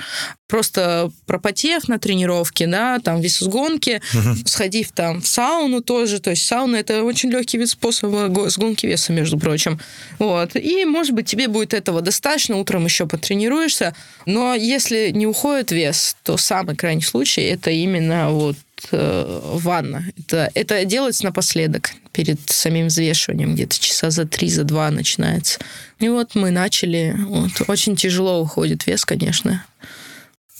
[0.47, 4.45] просто пропотев на тренировке, да, там весосгонки, Мгм.
[4.45, 6.19] сходив там в сауну тоже.
[6.19, 9.79] То есть сауна это очень легкий вид способа го- сгонки веса, между прочим.
[10.19, 10.55] Вот.
[10.55, 13.95] И, может быть, тебе будет этого достаточно, утром еще потренируешься.
[14.25, 18.57] Но если не уходит вес, то самый крайний случай это именно вот
[18.91, 20.05] э, ванна.
[20.17, 25.59] Это, это делается напоследок, перед самим взвешиванием, где-то часа за три, за два начинается.
[25.99, 27.15] И вот мы начали.
[27.17, 27.51] Вот.
[27.67, 29.63] Очень тяжело уходит вес, конечно.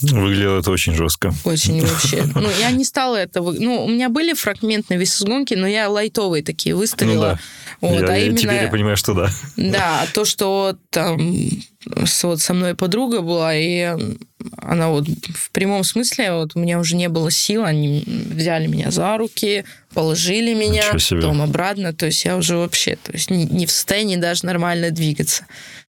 [0.01, 1.33] Выглядело это очень жестко.
[1.43, 2.23] Очень вообще.
[2.35, 3.51] Ну, я не стала этого...
[3.51, 7.39] Ну, у меня были фрагментные весосгонки, но я лайтовые такие выставила.
[7.81, 8.37] Ну Вот, я, а я- именно...
[8.37, 9.29] Теперь я понимаю, что да.
[9.57, 11.35] Да, то, что там
[12.05, 13.95] с- вот со мной подруга была, и
[14.57, 18.91] она вот в прямом смысле, вот у меня уже не было сил, они взяли меня
[18.91, 20.83] за руки, положили меня,
[21.21, 24.91] потом обратно, то есть я уже вообще, то есть не, не в состоянии даже нормально
[24.91, 25.45] двигаться.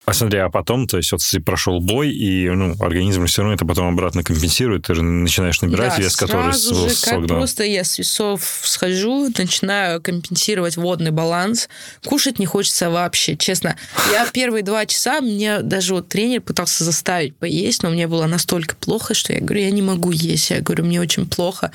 [0.05, 3.55] А смотри, а потом, то есть вот если прошел бой, и ну, организм все равно
[3.55, 7.27] это потом обратно компенсирует, ты же начинаешь набирать Да, вес, который сразу же, как согнан.
[7.27, 11.69] просто я с весов схожу, начинаю компенсировать водный баланс.
[12.05, 13.75] Кушать не хочется вообще, честно.
[14.11, 18.75] Я первые два часа, мне даже вот тренер пытался заставить поесть, но мне было настолько
[18.75, 20.51] плохо, что я говорю, я не могу есть.
[20.51, 21.71] Я говорю, мне очень плохо.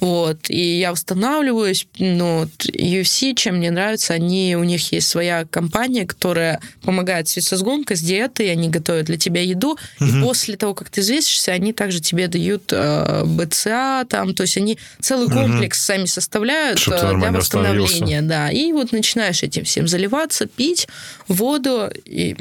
[0.00, 0.48] Вот.
[0.48, 1.86] И я восстанавливаюсь.
[1.98, 7.36] Ну, UFC, чем мне нравится, они, у них есть своя компания, которая помогает с
[7.74, 11.72] весосгонкой, с диетой, они готовят для тебя еду, и после того, как ты взвесишься, они
[11.72, 17.32] также тебе дают э, БЦА, там, то есть они целый комплекс сами составляют э, для
[17.32, 18.50] восстановления, да.
[18.50, 20.88] И вот начинаешь этим всем заливаться, пить
[21.28, 22.36] воду и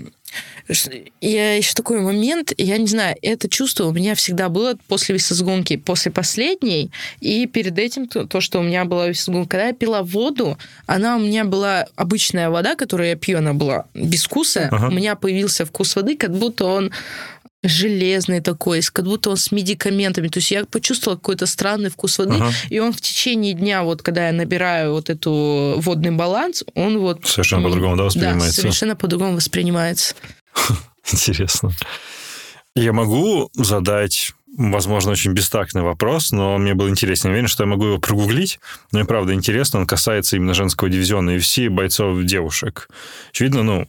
[1.22, 5.78] Я еще такой момент, я не знаю, это чувство у меня всегда было после весосгонки,
[5.78, 9.50] после последней, и перед этим то, то, что у меня была весосгонка.
[9.50, 13.86] Когда я пила воду, она у меня была обычная вода, которую я пью, она была
[13.94, 14.70] без вкуса.
[14.72, 14.88] Ага.
[14.88, 16.92] У меня появился вкус воды, как будто он
[17.64, 20.28] железный такой, как будто он с медикаментами.
[20.28, 22.52] То есть я почувствовала какой-то странный вкус воды, ага.
[22.70, 27.26] и он в течение дня, вот когда я набираю вот эту водный баланс, он вот...
[27.26, 28.56] Совершенно по-другому, да, воспринимается?
[28.58, 30.16] Да, совершенно по-другому воспринимается.
[31.12, 31.72] Интересно.
[32.76, 37.28] Я могу задать возможно, очень бестактный вопрос, но мне было интересно.
[37.28, 38.60] Я уверен, что я могу его прогуглить.
[38.94, 42.88] И правда интересно, он касается именно женского дивизиона и все бойцов девушек.
[43.32, 43.88] Очевидно, ну,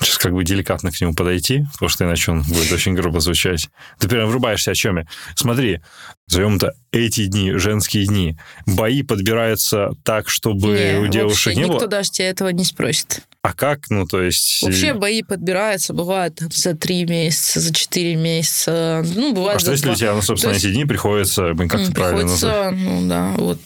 [0.00, 3.68] Сейчас как бы деликатно к нему подойти, потому что иначе он будет очень грубо звучать.
[3.98, 5.06] Ты прям врубаешься о чем я.
[5.34, 5.80] Смотри,
[6.28, 8.38] назовем это эти дни, женские дни.
[8.66, 11.76] Бои подбираются так, чтобы не, у девушек не никто было?
[11.76, 13.22] никто даже тебя этого не спросит.
[13.42, 13.90] А как?
[13.90, 14.62] Ну, то есть...
[14.62, 19.04] Вообще бои подбираются, бывает там, за три месяца, за четыре месяца.
[19.14, 20.64] Ну, бывает А что если у тебя, ну, собственно, есть...
[20.64, 23.60] эти дни приходится, как то правильно Приходится, ну, да, вот...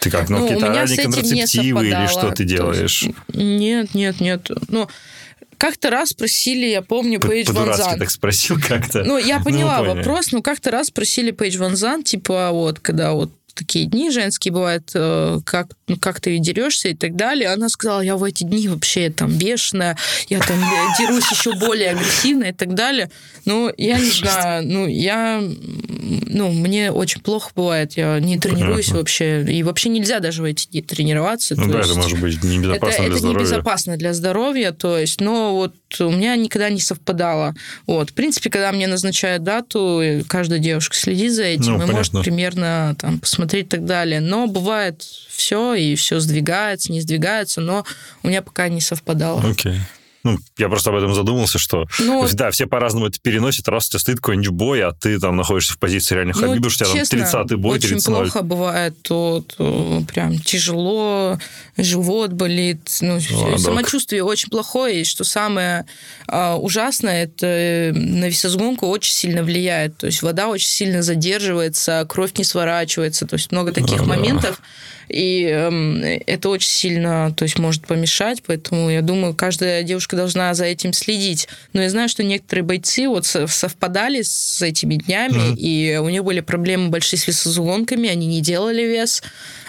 [0.00, 3.04] Ты как, ну, ну какие-то контрацептивы или что ты делаешь?
[3.04, 4.50] Есть, нет, нет, нет.
[4.68, 4.88] Ну,
[5.56, 7.98] как-то раз спросили, я помню, Пейдж Ван Зан.
[7.98, 9.04] так спросил как-то.
[9.04, 12.80] Ну, я ну, поняла ну, вопрос, но как-то раз спросили Пейдж Ван Зан, типа, вот,
[12.80, 17.50] когда вот такие дни женские бывают, э, как, ну, как ты дерешься и так далее.
[17.50, 19.96] Она сказала, я в эти дни вообще там бешеная,
[20.28, 20.58] я там
[20.98, 23.10] дерусь еще более агрессивно и так далее.
[23.44, 28.98] Ну, я не знаю, ну, я, ну, мне очень плохо бывает, я не тренируюсь Понятно.
[28.98, 31.54] вообще, и вообще нельзя даже в эти дни тренироваться.
[31.56, 33.36] Ну да, есть, это может быть небезопасно это, для это здоровья.
[33.36, 37.54] Это небезопасно для здоровья, то есть, но вот у меня никогда не совпадало.
[37.86, 41.96] Вот, в принципе, когда мне назначают дату, каждая девушка следит за этим ну, и понятно.
[41.96, 44.20] может примерно там посмотреть и так далее.
[44.20, 47.84] Но бывает все, и все сдвигается, не сдвигается, но
[48.22, 49.40] у меня пока не совпадало.
[49.40, 49.72] Окей.
[49.72, 49.78] Okay.
[50.24, 53.68] Ну, я просто об этом задумался, что ну, да, все по-разному это переносят.
[53.68, 56.70] Раз у тебя стоит какой-нибудь бой, а ты там находишься в позиции реально ну, Хабиба,
[56.70, 61.38] что у тебя там 30-й бой, 30 очень плохо бывает, то, то прям тяжело,
[61.76, 63.60] живот болит, ну, Ладок.
[63.60, 65.84] самочувствие очень плохое, и что самое
[66.26, 72.06] а, ужасное, это э, на весосгонку очень сильно влияет, то есть вода очень сильно задерживается,
[72.08, 74.68] кровь не сворачивается, то есть много таких а, моментов, да
[75.08, 80.54] и э, это очень сильно, то есть может помешать, поэтому я думаю, каждая девушка должна
[80.54, 81.48] за этим следить.
[81.72, 85.56] Но я знаю, что некоторые бойцы вот совпадали с этими днями, mm-hmm.
[85.56, 89.22] и у них были проблемы большие с весозлонками, они не делали вес,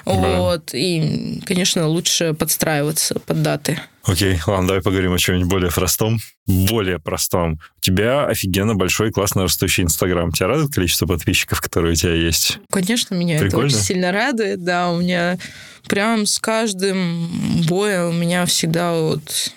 [0.06, 0.14] да.
[0.14, 3.80] вот, и, конечно, лучше подстраиваться под даты.
[4.04, 6.20] Окей, ладно, давай поговорим о чем-нибудь более простом.
[6.46, 7.60] Более простом.
[7.78, 10.32] У тебя офигенно большой, классно растущий Инстаграм.
[10.32, 12.60] Тебя радует количество подписчиков, которые у тебя есть?
[12.70, 13.66] Конечно, меня Прикольно?
[13.66, 14.64] это очень сильно радует.
[14.64, 15.39] Да, у меня
[15.88, 19.52] прям с каждым боем у меня всегда вот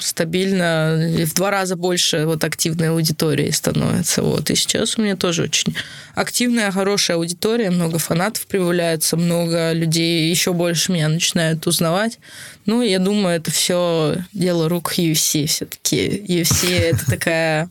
[0.00, 4.22] стабильно в два раза больше вот активной аудитории становится.
[4.22, 4.50] Вот.
[4.50, 5.74] И сейчас у меня тоже очень
[6.14, 12.18] активная, хорошая аудитория, много фанатов прибавляется, много людей еще больше меня начинают узнавать.
[12.66, 16.24] Ну, я думаю, это все дело рук UFC все-таки.
[16.28, 17.70] UFC это такая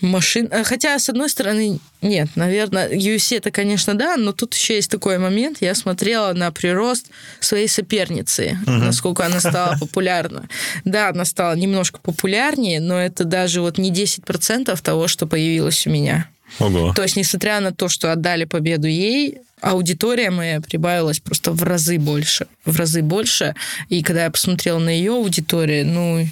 [0.00, 0.48] машин.
[0.50, 4.90] Э, хотя, с одной стороны, нет, наверное, UFC это, конечно, да, но тут еще есть
[4.90, 5.58] такой момент.
[5.60, 7.06] Я смотрела на прирост
[7.40, 8.72] своей соперницы, угу.
[8.72, 10.48] насколько она стала популярна.
[10.84, 15.90] Да, она стала немножко популярнее, но это даже вот не 10% того, что появилось у
[15.90, 16.28] меня.
[16.58, 16.92] Ого.
[16.94, 21.98] То есть, несмотря на то, что отдали победу ей, аудитория моя прибавилась просто в разы
[21.98, 22.46] больше.
[22.64, 23.54] В разы больше.
[23.88, 26.26] И когда я посмотрела на ее аудиторию, ну,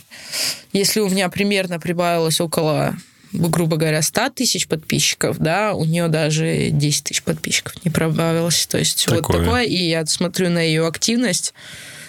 [0.72, 2.96] если у меня примерно прибавилось около
[3.34, 8.66] грубо говоря, 100 тысяч подписчиков, да, у нее даже 10 тысяч подписчиков не прибавилось.
[8.66, 9.20] То есть такое.
[9.20, 9.62] вот такое.
[9.64, 11.52] И я смотрю на ее активность.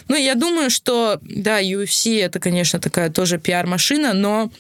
[0.08, 4.52] Ну, я думаю, что, да, UFC это, конечно, такая тоже пиар-машина, но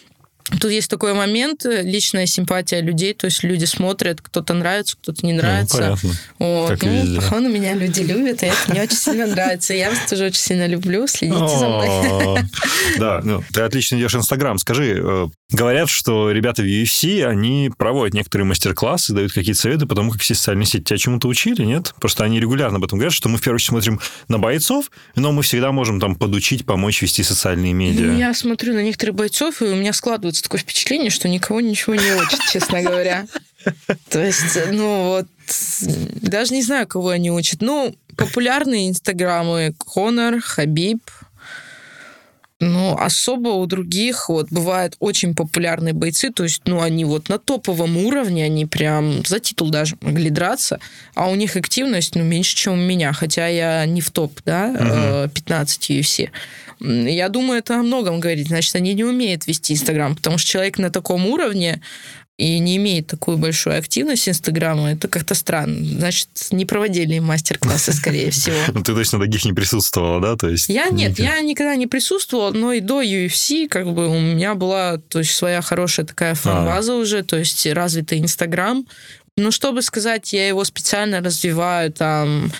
[0.59, 5.25] Тут есть такой момент, э, личная симпатия людей, то есть люди смотрят, кто-то нравится, кто-то
[5.25, 5.77] не ну, нравится.
[5.77, 6.09] Ну, понятно.
[6.37, 6.69] Вот.
[6.69, 7.35] Как ну, везде.
[7.55, 9.73] меня люди любят, и это мне очень сильно нравится.
[9.73, 12.39] Я вас тоже очень сильно люблю, следите за мной.
[12.99, 14.57] Да, ну, ты отлично идешь Инстаграм.
[14.59, 20.11] Скажи, э, говорят, что ребята в UFC, они проводят некоторые мастер-классы, дают какие-то советы потому
[20.11, 21.93] как все социальные сети тебя чему-то учили, нет?
[21.99, 25.31] Просто они регулярно об этом говорят, что мы в первую очередь смотрим на бойцов, но
[25.31, 28.11] мы всегда можем там подучить, помочь вести социальные медиа.
[28.11, 31.61] Ну, я смотрю на некоторых бойцов, и у меня складывается складывается такое впечатление, что никого
[31.61, 33.27] ничего не учат, честно говоря.
[34.09, 35.27] То есть, ну вот,
[36.21, 37.61] даже не знаю, кого они учат.
[37.61, 41.01] Ну, популярные инстаграмы Конор, Хабиб,
[42.61, 47.37] ну, особо у других вот бывают очень популярные бойцы, то есть, ну, они вот на
[47.37, 50.79] топовом уровне, они прям за титул даже могли драться,
[51.15, 55.25] а у них активность, ну, меньше, чем у меня, хотя я не в топ, да,
[55.25, 55.29] угу.
[55.33, 56.29] 15 UFC.
[56.79, 58.47] Я думаю, это о многом говорит.
[58.47, 61.81] Значит, они не умеют вести Инстаграм, потому что человек на таком уровне,
[62.37, 65.85] и не имеет такую большую активность Инстаграма, это как-то странно.
[65.85, 68.57] Значит, не проводили мастер-классы, скорее всего.
[68.73, 70.35] Ну, ты точно таких не присутствовала, да?
[70.35, 70.67] То есть...
[70.67, 74.97] Я нет, я никогда не присутствовала, но и до UFC как бы у меня была
[74.97, 76.95] то есть, своя хорошая такая фан-база а.
[76.95, 78.85] уже, то есть развитый Инстаграм.
[79.37, 82.51] Но чтобы сказать, я его специально развиваю, там,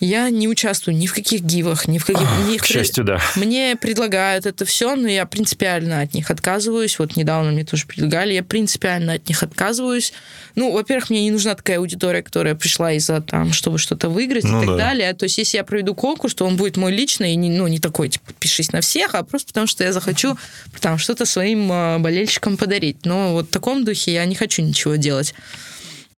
[0.00, 2.28] я не участвую ни в каких гивах, ни в каких...
[2.48, 3.20] Ни К счастью, да.
[3.36, 6.98] Мне предлагают это все, но я принципиально от них отказываюсь.
[6.98, 10.12] Вот недавно мне тоже предлагали, я принципиально от них отказываюсь.
[10.56, 14.62] Ну, во-первых, мне не нужна такая аудитория, которая пришла из-за там, чтобы что-то выиграть ну,
[14.62, 14.84] и так да.
[14.84, 15.14] далее.
[15.14, 17.78] То есть, если я проведу конкурс, то он будет мой личный, и не, ну, не
[17.78, 20.36] такой, типа, пишись на всех, а просто потому, что я захочу
[20.80, 23.04] там что-то своим а, болельщикам подарить.
[23.04, 25.34] Но вот в таком духе я не хочу ничего делать.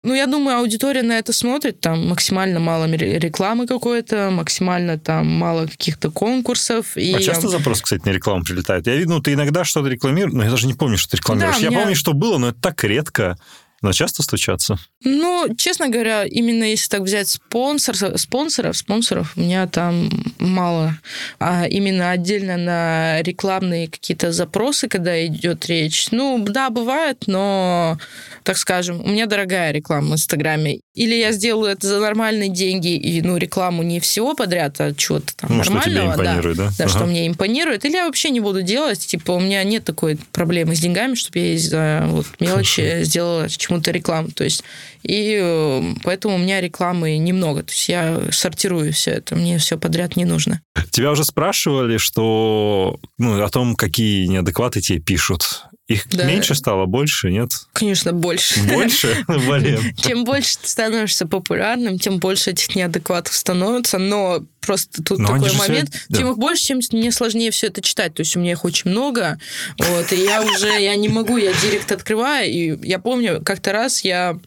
[0.06, 5.66] Ну, я думаю, аудитория на это смотрит, там максимально мало рекламы какой-то, максимально там мало
[5.66, 6.96] каких-то конкурсов.
[6.96, 7.12] И...
[7.12, 8.86] А часто запрос, кстати, на рекламу прилетает?
[8.86, 11.56] Я видно, ну, ты иногда что-то рекламируешь, но я даже не помню, что ты рекламируешь.
[11.56, 11.80] Да, я меня...
[11.80, 13.36] помню, что было, но это так редко.
[13.82, 14.78] Но часто стучаться?
[15.04, 20.08] Ну, честно говоря, именно если так взять спонсор, спонсоров, спонсоров у меня там
[20.38, 20.98] мало.
[21.38, 27.98] А именно отдельно на рекламные какие-то запросы, когда идет речь, ну, да, бывает, но,
[28.44, 30.80] так скажем, у меня дорогая реклама в Инстаграме.
[30.96, 35.36] Или я сделаю это за нормальные деньги, и, ну, рекламу не всего подряд, а чего-то
[35.36, 36.14] там ну, нормального.
[36.14, 36.42] Что да?
[36.42, 36.88] Да, да ага.
[36.88, 37.84] что мне импонирует.
[37.84, 41.38] Или я вообще не буду делать, типа, у меня нет такой проблемы с деньгами, чтобы
[41.38, 43.04] я из-за вот, мелочи Хорошо.
[43.04, 44.30] сделала чему-то рекламу.
[44.30, 44.64] То есть,
[45.02, 47.62] и э, поэтому у меня рекламы немного.
[47.62, 50.62] То есть я сортирую все это, мне все подряд не нужно.
[50.90, 55.66] Тебя уже спрашивали, что ну, о том, какие неадекваты тебе пишут.
[55.88, 56.24] Их да.
[56.24, 57.50] меньше стало, больше, нет?
[57.72, 58.60] Конечно, больше.
[58.64, 59.24] Больше?
[59.28, 59.94] Блин.
[59.96, 65.52] Чем больше ты становишься популярным, тем больше этих неадекватов становится, но просто тут но такой
[65.52, 66.14] момент, все...
[66.16, 66.30] тем да.
[66.32, 68.14] их больше, тем мне сложнее все это читать.
[68.14, 69.38] То есть у меня их очень много,
[69.78, 74.02] вот, и я уже, я не могу, я директ открываю, и я помню, как-то раз
[74.02, 74.40] я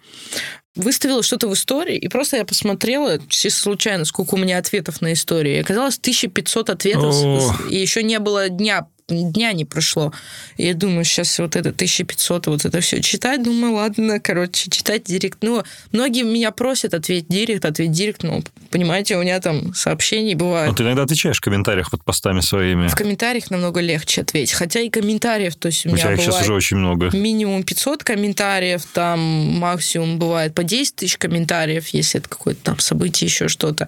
[0.75, 5.13] выставила что-то в истории, и просто я посмотрела чисто случайно, сколько у меня ответов на
[5.13, 5.55] истории.
[5.55, 7.55] И оказалось 1500 ответов, О.
[7.69, 10.13] и еще не было дня дня не прошло.
[10.57, 15.39] Я думаю, сейчас вот это 1500, вот это все читать, думаю, ладно, короче, читать директ.
[15.41, 20.69] Ну, многие меня просят ответить директ, ответить директ, ну, понимаете, у меня там сообщений бывает.
[20.69, 22.87] Ну, ты иногда отвечаешь в комментариях под постами своими.
[22.87, 24.53] В комментариях намного легче ответить.
[24.53, 27.09] Хотя и комментариев, то есть у, у меня бывает сейчас уже очень много.
[27.15, 33.27] Минимум 500 комментариев, там максимум бывает по 10 тысяч комментариев, если это какое-то там событие,
[33.27, 33.87] еще что-то.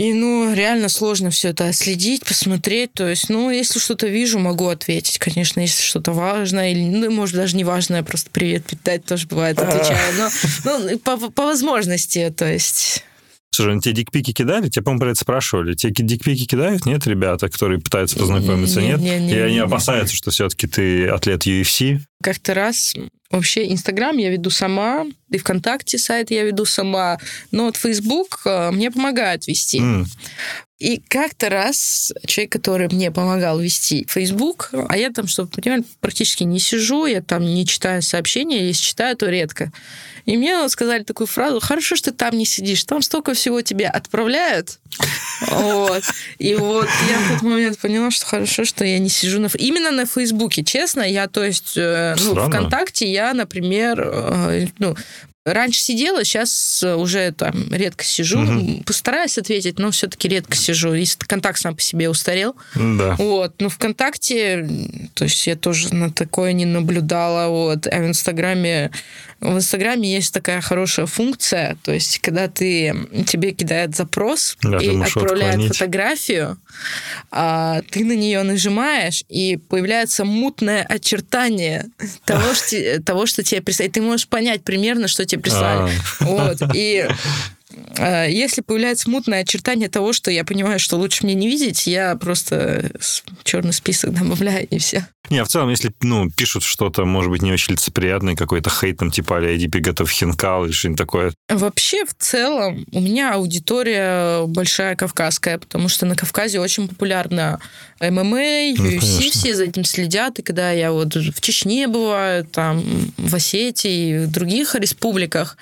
[0.00, 2.94] И, ну, реально сложно все это отследить, посмотреть.
[2.94, 5.18] То есть, ну, если что-то вижу, могу ответить.
[5.18, 9.58] Конечно, если что-то важное, или, ну, может, даже не важное, просто привет питать тоже бывает,
[9.58, 9.98] отвечаю.
[10.64, 13.04] Но, ну, по, по возможности, то есть...
[13.66, 14.68] Ну тебе дикпики кидали?
[14.68, 15.74] Тебя, по-моему, про это спрашивали.
[15.74, 16.86] Тебе дикпики кидают?
[16.86, 18.80] Нет, ребята, которые пытаются познакомиться?
[18.80, 19.00] Нет?
[19.00, 19.22] нет?
[19.22, 21.98] нет И они опасаются, что все-таки ты атлет UFC?
[22.22, 22.94] Как-то раз
[23.30, 27.18] Вообще, Инстаграм я веду сама, и ВКонтакте сайт я веду сама,
[27.52, 29.78] но вот Фейсбук э, мне помогает вести.
[29.78, 30.04] Mm.
[30.80, 36.42] И как-то раз человек, который мне помогал вести Facebook, а я там, чтобы понимали, практически
[36.42, 39.70] не сижу, я там не читаю сообщения, если читаю, то редко.
[40.26, 43.86] И мне сказали такую фразу, хорошо, что ты там не сидишь, там столько всего тебе
[43.86, 44.78] отправляют.
[45.48, 46.02] Вот.
[46.38, 49.48] И вот я в тот момент поняла, что хорошо, что я не сижу на...
[49.58, 54.96] Именно на Фейсбуке, честно, я, то есть, э, ну, ВКонтакте я, например, э, ну,
[55.46, 58.40] Раньше сидела, сейчас уже там редко сижу.
[58.40, 58.82] Угу.
[58.84, 60.92] Постараюсь ответить, но все-таки редко сижу.
[60.92, 62.56] И контакт сам по себе устарел.
[62.74, 63.16] Да.
[63.16, 63.54] Вот.
[63.58, 64.68] Но ВКонтакте,
[65.14, 67.48] то есть я тоже на такое не наблюдала.
[67.48, 67.86] Вот.
[67.86, 68.90] А в Инстаграме
[69.40, 72.94] в Инстаграме есть такая хорошая функция, то есть когда ты
[73.26, 75.76] тебе кидает запрос да, и отправляет отклонить.
[75.76, 76.58] фотографию,
[77.30, 81.86] а, ты на нее нажимаешь, и появляется мутное очертание
[82.24, 83.88] того, что, того, что тебе прислали.
[83.88, 85.90] Ты можешь понять примерно, что тебе прислали.
[86.20, 86.24] А.
[86.24, 86.58] Вот.
[86.74, 87.08] И
[87.98, 92.90] если появляется смутное очертание того, что я понимаю, что лучше мне не видеть, я просто
[93.44, 95.06] черный список добавляю, и все.
[95.28, 98.98] Не, а в целом, если ну, пишут что-то, может быть, не очень лицеприятное, какой-то хейт,
[98.98, 101.32] там, типа, а иди приготовь хинкал или что-нибудь такое.
[101.48, 107.60] Вообще, в целом, у меня аудитория большая кавказская, потому что на Кавказе очень популярна
[108.00, 112.82] ММА, ну, UFC, все за этим следят, и когда я вот в Чечне бываю, там,
[113.16, 115.56] в Осетии, в других республиках,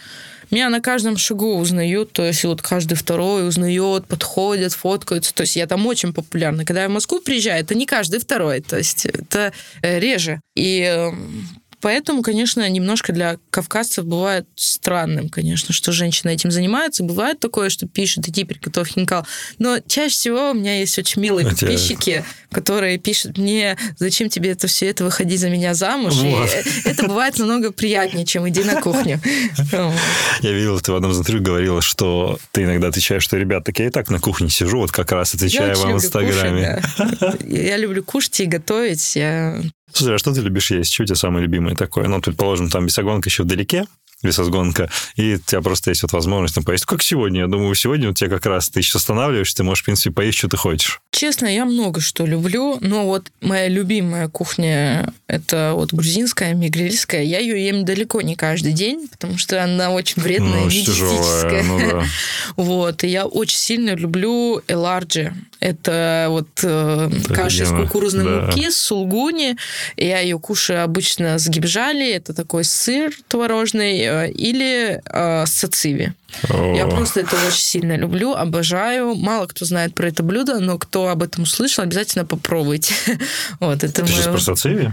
[0.51, 5.35] меня на каждом шагу узнают, то есть вот каждый второй узнает, подходят, фоткаются.
[5.35, 6.65] То есть я там очень популярна.
[6.65, 10.41] Когда я в Москву приезжаю, это не каждый второй, то есть это э, реже.
[10.55, 11.47] И эм,
[11.81, 17.05] поэтому, конечно, немножко для кавказцев бывает странным, конечно, что женщина этим занимается.
[17.05, 19.27] Бывает такое, что пишут, иди приготовь хинкал.
[19.59, 24.67] Но чаще всего у меня есть очень милые подписчики, которые пишут мне, зачем тебе это
[24.67, 26.15] все это, выходи за меня замуж.
[26.15, 26.49] Вот.
[26.85, 29.21] И это бывает намного приятнее, чем иди на кухню.
[30.41, 33.79] Я видел, ты в одном из интервью говорила, что ты иногда отвечаешь, что, ребят, так
[33.79, 36.83] я и так на кухне сижу, вот как раз отвечаю вам в Инстаграме.
[37.45, 39.01] Я люблю кушать и готовить.
[39.01, 40.93] Слушай, а что ты любишь есть?
[40.93, 42.09] Что у тебя самое любимое такое?
[42.09, 43.87] Ну, предположим, там бесогонка еще вдалеке,
[44.23, 46.87] весосгонка, и у тебя просто есть вот возможность там поесть.
[46.87, 47.43] Как сегодня?
[47.43, 50.39] Я думаю, сегодня у тебя как раз ты еще останавливаешься, ты можешь, в принципе, поесть,
[50.39, 51.01] что ты хочешь.
[51.13, 57.23] Честно, я много что люблю, но вот моя любимая кухня– это вот грузинская, мигрельская.
[57.23, 61.63] Я ее ем далеко не каждый день, потому что она очень вредная, ну, диетическая.
[61.63, 62.05] Ну, да.
[62.57, 65.35] Вот, и я очень сильно люблю эларджи.
[65.61, 68.47] Это вот э, каша из кукурузной да.
[68.47, 69.57] муки, сулгуни.
[69.97, 76.13] Я ее кушаю обычно с гибжали, это такой сыр творожный, или э, сациви.
[76.75, 79.15] Я просто это очень сильно люблю, обожаю.
[79.15, 82.95] Мало кто знает про это блюдо, но кто об этом услышал, обязательно попробуйте.
[83.61, 84.13] вот, это Ты мое...
[84.13, 84.93] сейчас про сациви?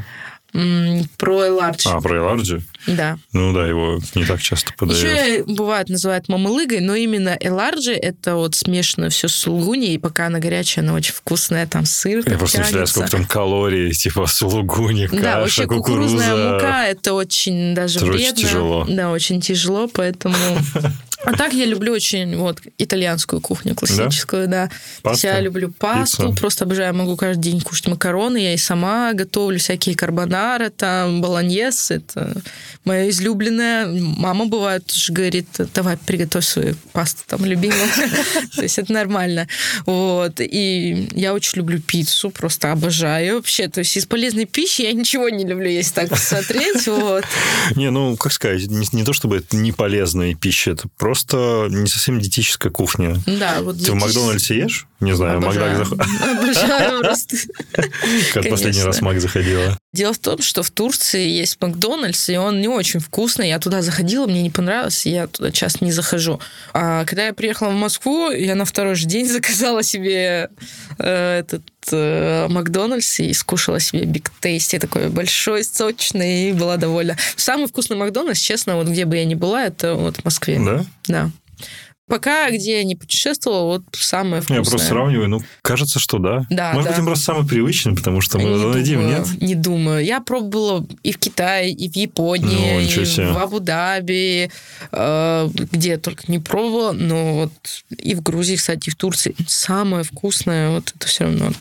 [1.18, 1.90] Про Эларджи.
[1.90, 2.62] А, про Эларджи?
[2.88, 3.18] Да.
[3.34, 5.04] Ну да, его не так часто подают.
[5.04, 10.28] Еще бывает называют мамалыгой, но именно Эларджи это вот смешано все с сулугуни, и пока
[10.28, 15.08] она горячая, она очень вкусная, там сыр Я просто представляю, сколько там калорий, типа сулугуни,
[15.08, 16.16] каша, Да, вообще кукуруза.
[16.16, 18.28] кукурузная мука, это очень даже это вредно.
[18.28, 18.86] очень тяжело.
[18.88, 20.36] Да, очень тяжело, поэтому...
[21.24, 24.70] А так я люблю очень вот итальянскую кухню классическую, да.
[25.02, 26.40] Паста, я люблю пасту, пицца.
[26.40, 30.45] просто обожаю, могу каждый день кушать макароны, я и сама готовлю всякие карбонары,
[30.78, 32.42] там, болоньез, это
[32.86, 33.88] моя излюбленная.
[33.88, 37.90] Мама бывает тоже говорит, давай приготовь свою пасту там любимую.
[38.56, 39.48] То есть это нормально.
[39.86, 40.40] Вот.
[40.40, 43.68] И я очень люблю пиццу, просто обожаю вообще.
[43.68, 46.86] То есть из полезной пищи я ничего не люблю, если так посмотреть.
[46.96, 47.26] Вот.
[47.76, 51.88] Не, ну, как сказать, не, не то чтобы это не полезная пища, это просто не
[51.88, 53.18] совсем диетическая кухня.
[53.26, 54.88] Да, вот Ты в Макдональдсе ешь?
[55.00, 56.06] Не знаю, Макдак заходил.
[56.40, 57.38] Обожаю просто.
[58.34, 59.78] Как последний раз Мак заходила?
[59.94, 63.50] Дело в том, что в Турции есть Макдональдс, и он не очень вкусный.
[63.50, 66.40] Я туда заходила, мне не понравилось, я туда часто не захожу.
[66.74, 70.50] А когда я приехала в Москву, я на второй же день заказала себе
[70.98, 77.18] э, этот э, Макдональдс и скушала себе Биг Тейсти такой большой, сочный, и была довольна.
[77.36, 80.60] Самый вкусный Макдональдс, честно, вот где бы я ни была, это вот в Москве.
[80.60, 80.86] Да?
[81.08, 81.32] Да.
[82.08, 84.60] Пока где я не путешествовала, вот самое вкусное.
[84.60, 86.46] Я просто сравниваю, ну, кажется, что да.
[86.52, 86.92] Да, Может да.
[86.92, 89.42] быть, им просто самый привычный, потому что мы не едим, думаю, нет?
[89.42, 90.06] Не думаю.
[90.06, 94.52] Я пробовала и в Китае, и в Японии, ну, и в Абу-Даби,
[94.92, 97.54] э, где я только не пробовала, но вот
[97.98, 99.36] и в Грузии, кстати, и в Турции.
[99.48, 101.54] Самое вкусное, вот это все равно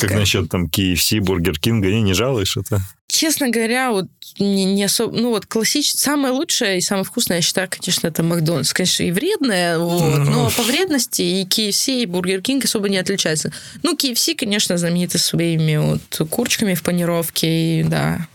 [0.00, 1.88] Как насчет там KFC, Бургер Кинга?
[1.88, 2.80] Не, не жалуешь это?
[3.16, 4.08] Честно говоря, вот
[4.38, 5.16] не, не особо...
[5.16, 6.02] Ну, вот классическое...
[6.02, 8.74] Самое лучшее и самое вкусное, я считаю, конечно, это Макдональдс.
[8.74, 13.50] Конечно, и вредное, вот, но по вредности и KFC, и Бургер Кинг особо не отличаются.
[13.82, 18.26] Ну, KFC, конечно, знамениты своими вот курочками в панировке, и да.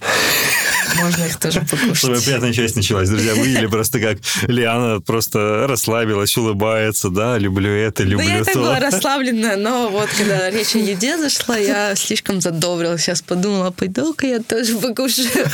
[0.96, 1.98] Можно их тоже покушать.
[1.98, 3.10] Самая приятная часть началась.
[3.10, 4.18] Друзья, вы видели просто, как
[4.48, 8.50] Лиана просто расслабилась, улыбается, да, люблю это, люблю да, я то.
[8.50, 13.02] я так была расслаблена, но вот когда речь о еде зашла, я слишком задобрилась.
[13.02, 15.50] Сейчас подумала, пойду-ка я тоже покушаю.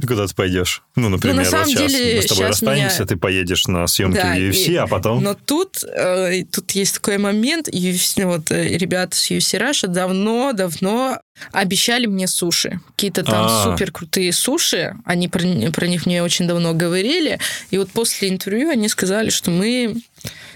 [0.06, 0.82] Куда ты пойдешь?
[0.96, 3.06] Ну, например, ну, на самом вот сейчас деле, мы с тобой расстанемся, меня...
[3.06, 4.76] ты поедешь на съемки да, UFC, и...
[4.76, 5.22] а потом...
[5.22, 11.20] Но тут, э, тут есть такой момент, UFC, вот э, ребята с UFC Russia давно-давно
[11.52, 12.80] обещали мне суши.
[12.96, 13.72] Какие-то там А-а-а.
[13.72, 14.94] супер крутые суши.
[15.04, 17.38] Они про, про них мне очень давно говорили.
[17.70, 20.02] И вот после интервью они сказали, что мы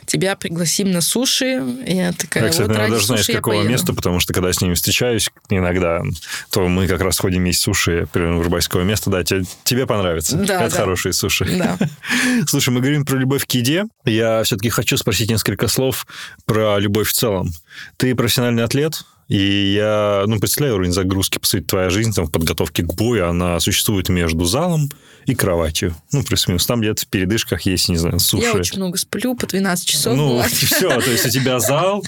[0.06, 1.62] тебя пригласим на суши.
[1.86, 3.70] Я такая, я, кстати, вот даже знаешь, какого поеду.
[3.70, 6.02] места, потому что когда я с ними встречаюсь иногда,
[6.50, 9.10] то мы как раз ходим есть суши, примерно врубайского места.
[9.10, 10.36] Да, тебе, тебе понравится.
[10.36, 10.80] Да, Это да.
[10.82, 11.46] хорошие суши.
[11.58, 11.78] Да.
[12.46, 13.84] Слушай, мы говорим про любовь к еде.
[14.04, 16.06] Я все-таки хочу спросить несколько слов
[16.44, 17.52] про любовь в целом.
[17.96, 19.04] Ты профессиональный атлет?
[19.28, 23.28] И я, ну, представляю уровень загрузки, по сути, твоя жизнь там, в подготовке к бою,
[23.28, 24.90] она существует между залом
[25.26, 25.94] и кроватью.
[26.12, 26.66] Ну, плюс-минус.
[26.66, 28.46] Там где-то в передышках есть, не знаю, суши.
[28.46, 30.16] Я очень много сплю, по 12 часов.
[30.16, 31.00] Ну, и все.
[31.00, 32.04] То есть у тебя зал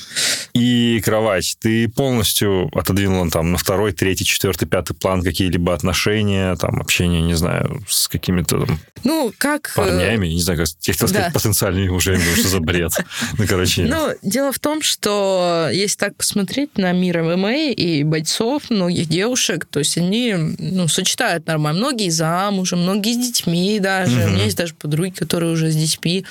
[0.52, 1.56] и кровать.
[1.60, 7.34] Ты полностью отодвинула там на второй, третий, четвертый, пятый план какие-либо отношения, там, общение, не
[7.34, 9.72] знаю, с какими-то там ну, как...
[9.76, 11.32] Э, парнями, не знаю, как я хотел сказать, да.
[11.32, 12.92] потенциальными мужьями, что за бред.
[13.38, 13.82] Ну, короче.
[13.82, 19.66] Ну, дело в том, что если так посмотреть на мир ММА и бойцов, многих девушек,
[19.66, 21.78] то есть они ну, сочетают нормально.
[21.78, 24.20] Многие замужем, многие с детьми даже.
[24.20, 24.26] Mm-hmm.
[24.26, 26.24] У меня есть даже подруги, которые уже с детьми.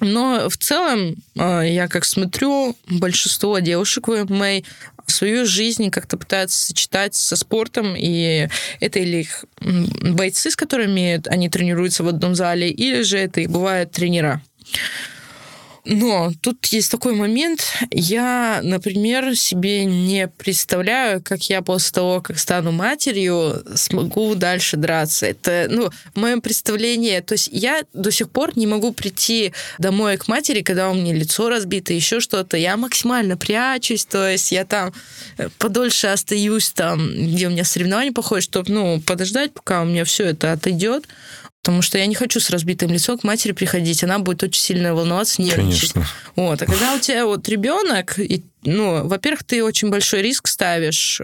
[0.00, 4.62] Но в целом, э, я как смотрю, большинство девушек в ММА
[5.10, 8.48] свою жизнь как-то пытаются сочетать со спортом, и
[8.80, 13.46] это или их бойцы, с которыми они тренируются в одном зале, или же это и
[13.46, 14.42] бывают тренера.
[15.90, 17.62] Но тут есть такой момент.
[17.90, 25.24] Я, например, себе не представляю, как я после того, как стану матерью, смогу дальше драться.
[25.24, 27.18] Это, ну, в моем представлении...
[27.20, 31.14] То есть я до сих пор не могу прийти домой к матери, когда у меня
[31.14, 32.58] лицо разбито, еще что-то.
[32.58, 34.92] Я максимально прячусь, то есть я там
[35.38, 40.04] э, подольше остаюсь там, где у меня соревнования проходят, чтобы, ну, подождать, пока у меня
[40.04, 41.08] все это отойдет.
[41.62, 44.02] Потому что я не хочу с разбитым лицом к матери приходить.
[44.02, 45.92] Она будет очень сильно волноваться, нервничать.
[45.92, 46.12] Конечно.
[46.36, 46.62] Вот.
[46.62, 51.20] А когда у тебя вот ребенок, и ну, во-первых, ты очень большой риск ставишь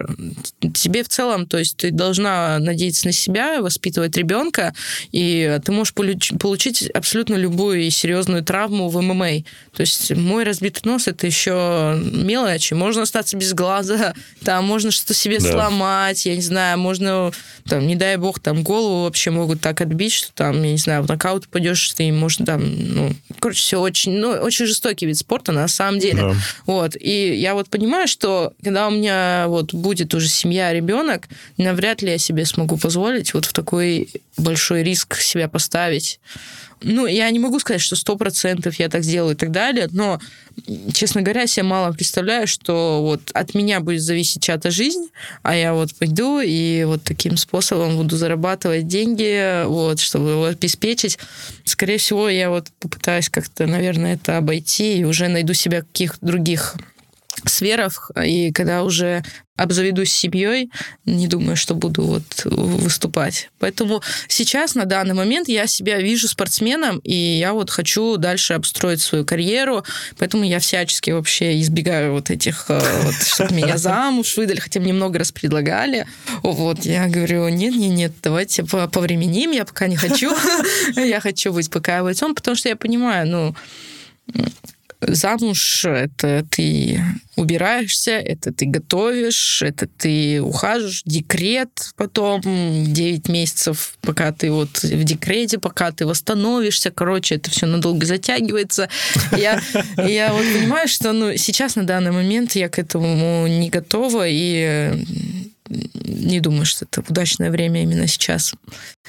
[0.73, 4.73] тебе в целом, то есть ты должна надеяться на себя, воспитывать ребенка,
[5.11, 9.43] и ты можешь получить абсолютно любую и серьезную травму в ММА.
[9.73, 12.73] То есть мой разбитый нос это еще мелочи.
[12.73, 15.51] Можно остаться без глаза, там можно что-то себе да.
[15.51, 17.31] сломать, я не знаю, можно,
[17.67, 21.03] там, не дай бог, там голову вообще могут так отбить, что там, я не знаю,
[21.03, 22.61] в нокаут пойдешь, ты можно там,
[22.93, 26.21] ну, короче, все очень, ну, очень жестокий вид спорта на самом деле.
[26.21, 26.35] Да.
[26.65, 26.95] Вот.
[26.99, 31.27] И я вот понимаю, что когда у меня вот будет уже семья, ребенок,
[31.57, 36.19] навряд ли я себе смогу позволить вот в такой большой риск себя поставить.
[36.81, 40.19] Ну, я не могу сказать, что сто процентов я так сделаю и так далее, но,
[40.93, 45.07] честно говоря, я себе мало представляю, что вот от меня будет зависеть чья-то жизнь,
[45.41, 51.17] а я вот пойду и вот таким способом буду зарабатывать деньги, вот, чтобы его обеспечить.
[51.63, 56.75] Скорее всего, я вот попытаюсь как-то, наверное, это обойти и уже найду себя каких других
[57.45, 59.23] сферах, и когда уже
[59.57, 60.69] обзаведусь семьей,
[61.05, 63.49] не думаю, что буду вот выступать.
[63.59, 69.01] Поэтому сейчас, на данный момент, я себя вижу спортсменом, и я вот хочу дальше обстроить
[69.01, 69.85] свою карьеру,
[70.17, 74.91] поэтому я всячески вообще избегаю вот этих, э, вот, чтобы меня замуж выдали, хотя мне
[74.91, 76.05] много раз предлагали.
[76.43, 80.35] Вот, я говорю, нет-нет-нет, давайте повременим, я пока не хочу.
[80.95, 83.55] Я хочу быть пока бойцом, потому что я понимаю, ну,
[85.07, 87.01] замуж это ты
[87.35, 95.03] убираешься, это ты готовишь, это ты ухаживаешь, декрет потом 9 месяцев, пока ты вот в
[95.03, 98.89] декрете, пока ты восстановишься, короче, это все надолго затягивается.
[99.37, 99.61] Я,
[99.97, 105.05] я вот понимаю, что ну, сейчас на данный момент я к этому не готова, и
[105.69, 108.53] не думаю, что это удачное время именно сейчас.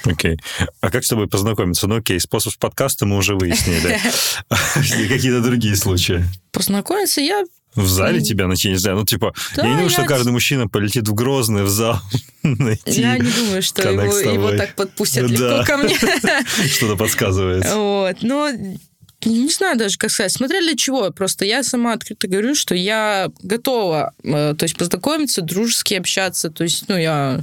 [0.03, 0.35] Окей.
[0.35, 0.67] Okay.
[0.81, 1.87] А как с тобой познакомиться?
[1.87, 3.99] Ну, окей, способ подкаста мы уже выяснили.
[5.07, 6.25] Какие-то другие случаи?
[6.51, 7.43] Познакомиться я
[7.77, 9.93] в зале тебя найти, не знаю, ну, типа, да, я не думаю, я...
[9.93, 12.01] что каждый мужчина полетит в Грозный, в зал
[12.43, 15.95] найти Я не думаю, что его, его так подпустят легко ко мне.
[16.67, 17.65] Что-то подсказывает.
[17.71, 18.49] Вот, но
[19.25, 21.09] не знаю даже, как сказать, смотря для чего.
[21.11, 26.49] Просто я сама открыто говорю, что я готова, э, то есть познакомиться, дружески общаться.
[26.49, 27.41] То есть, ну, я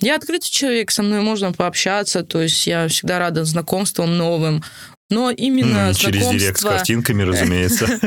[0.00, 4.64] я открытый человек, со мной можно пообщаться, то есть я всегда рада знакомствам новым.
[5.10, 7.98] Но именно mm, Через директ с картинками, разумеется.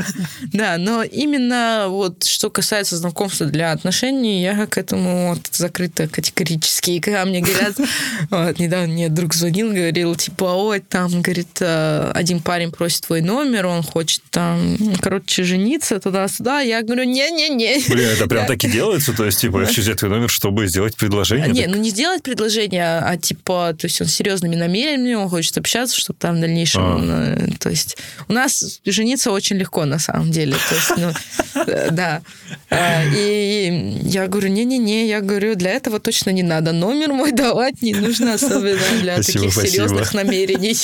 [0.52, 6.92] Да, но именно вот что касается знакомства для отношений, я к этому вот закрыто категорически.
[6.92, 7.78] И когда мне говорят,
[8.58, 13.66] недавно мне друг звонил, говорил, типа, ой, там, говорит, э, один парень просит твой номер,
[13.66, 16.60] он хочет там, короче, жениться туда-сюда.
[16.60, 17.82] Я говорю, не-не-не.
[17.88, 19.12] Блин, это прям так и делается?
[19.12, 21.48] То есть, типа, я хочу взять твой номер, чтобы сделать предложение?
[21.48, 25.98] Не, ну не сделать предложение, а типа, то есть он серьезными намерениями, он хочет общаться,
[25.98, 27.34] чтобы там в дальнейшем а.
[27.36, 27.96] Э, то есть
[28.28, 30.56] у нас жениться очень легко на самом деле.
[30.68, 32.22] То есть, ну, э, да.
[32.70, 37.82] А, и я говорю, не-не-не, я говорю, для этого точно не надо номер мой давать,
[37.82, 40.76] не нужно особенно для таких серьезных намерений.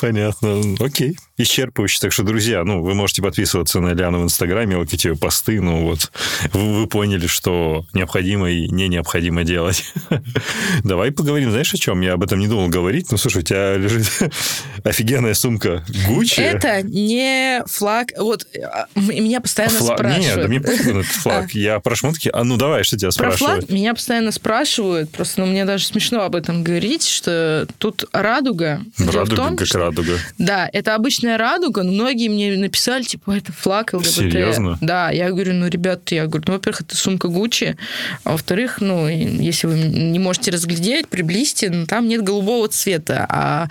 [0.00, 0.62] Понятно.
[0.80, 1.16] Окей.
[1.38, 2.00] Исчерпывающе.
[2.00, 5.60] Так что, друзья, ну, вы можете подписываться на Ляну в Инстаграме, лайкать ее посты.
[5.60, 6.10] Ну, вот
[6.52, 9.84] вы, вы поняли, что необходимо и не необходимо делать.
[10.84, 12.00] Давай поговорим, знаешь, о чем?
[12.00, 13.10] Я об этом не думал говорить.
[13.10, 14.06] Ну, слушай, у тебя лежит
[14.84, 16.40] офигенная сумка Гуччи.
[16.40, 18.08] Это не флаг.
[18.16, 19.94] Вот а, меня постоянно Фла...
[19.94, 20.26] спрашивают.
[20.26, 20.60] Нет, да мне
[20.94, 21.50] на этот флаг.
[21.52, 22.30] Я про шмотки.
[22.32, 23.38] А ну, давай, что тебя спрашивают?
[23.38, 25.10] Про флаг меня постоянно спрашивают.
[25.10, 28.80] Просто ну, мне даже смешно об этом говорить, что тут радуга
[29.20, 29.78] радуга, том, как что...
[29.78, 30.18] радуга.
[30.38, 34.08] Да, это обычная радуга, но многие мне написали, типа, это флаг ЛГБТ.
[34.10, 34.78] Серьезно?
[34.80, 37.76] Да, я говорю, ну, ребята, я говорю, ну, во-первых, это сумка Гуччи,
[38.24, 43.68] а во-вторых, ну, если вы не можете разглядеть, приблизьте, ну, там нет голубого цвета, а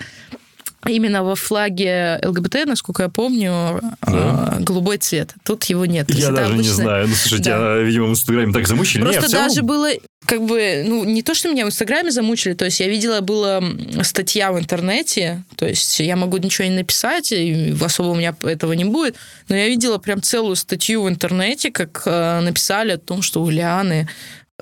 [0.88, 4.56] именно во флаге ЛГБТ, насколько я помню, да.
[4.60, 5.34] голубой цвет.
[5.44, 6.10] Тут его нет.
[6.10, 6.62] Я даже обычно...
[6.62, 7.08] не знаю.
[7.08, 7.76] Ну, слушайте, да.
[7.76, 9.02] я, видимо, в Инстаграме так замучили.
[9.02, 9.88] Просто нет, даже было
[10.24, 13.62] как бы, ну, не то, что меня в Инстаграме замучили, то есть я видела, была
[14.02, 18.72] статья в интернете, то есть я могу ничего не написать, и особо у меня этого
[18.72, 19.16] не будет,
[19.48, 23.50] но я видела прям целую статью в интернете, как э, написали о том, что у
[23.50, 24.08] Лианы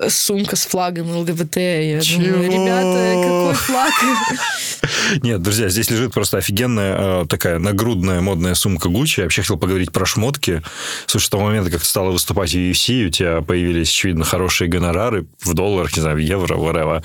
[0.09, 1.55] сумка с флагом ЛГБТ.
[1.57, 2.23] Я Чего?
[2.23, 3.93] думаю, ребята, какой флаг?
[5.23, 9.21] Нет, друзья, здесь лежит просто офигенная э, такая нагрудная модная сумка Гуччи.
[9.21, 10.61] Я вообще хотел поговорить про шмотки.
[11.05, 14.67] Слушай, с того момента, как ты стала выступать в UFC, у тебя появились, очевидно, хорошие
[14.69, 17.03] гонорары в долларах, не знаю, в евро, whatever.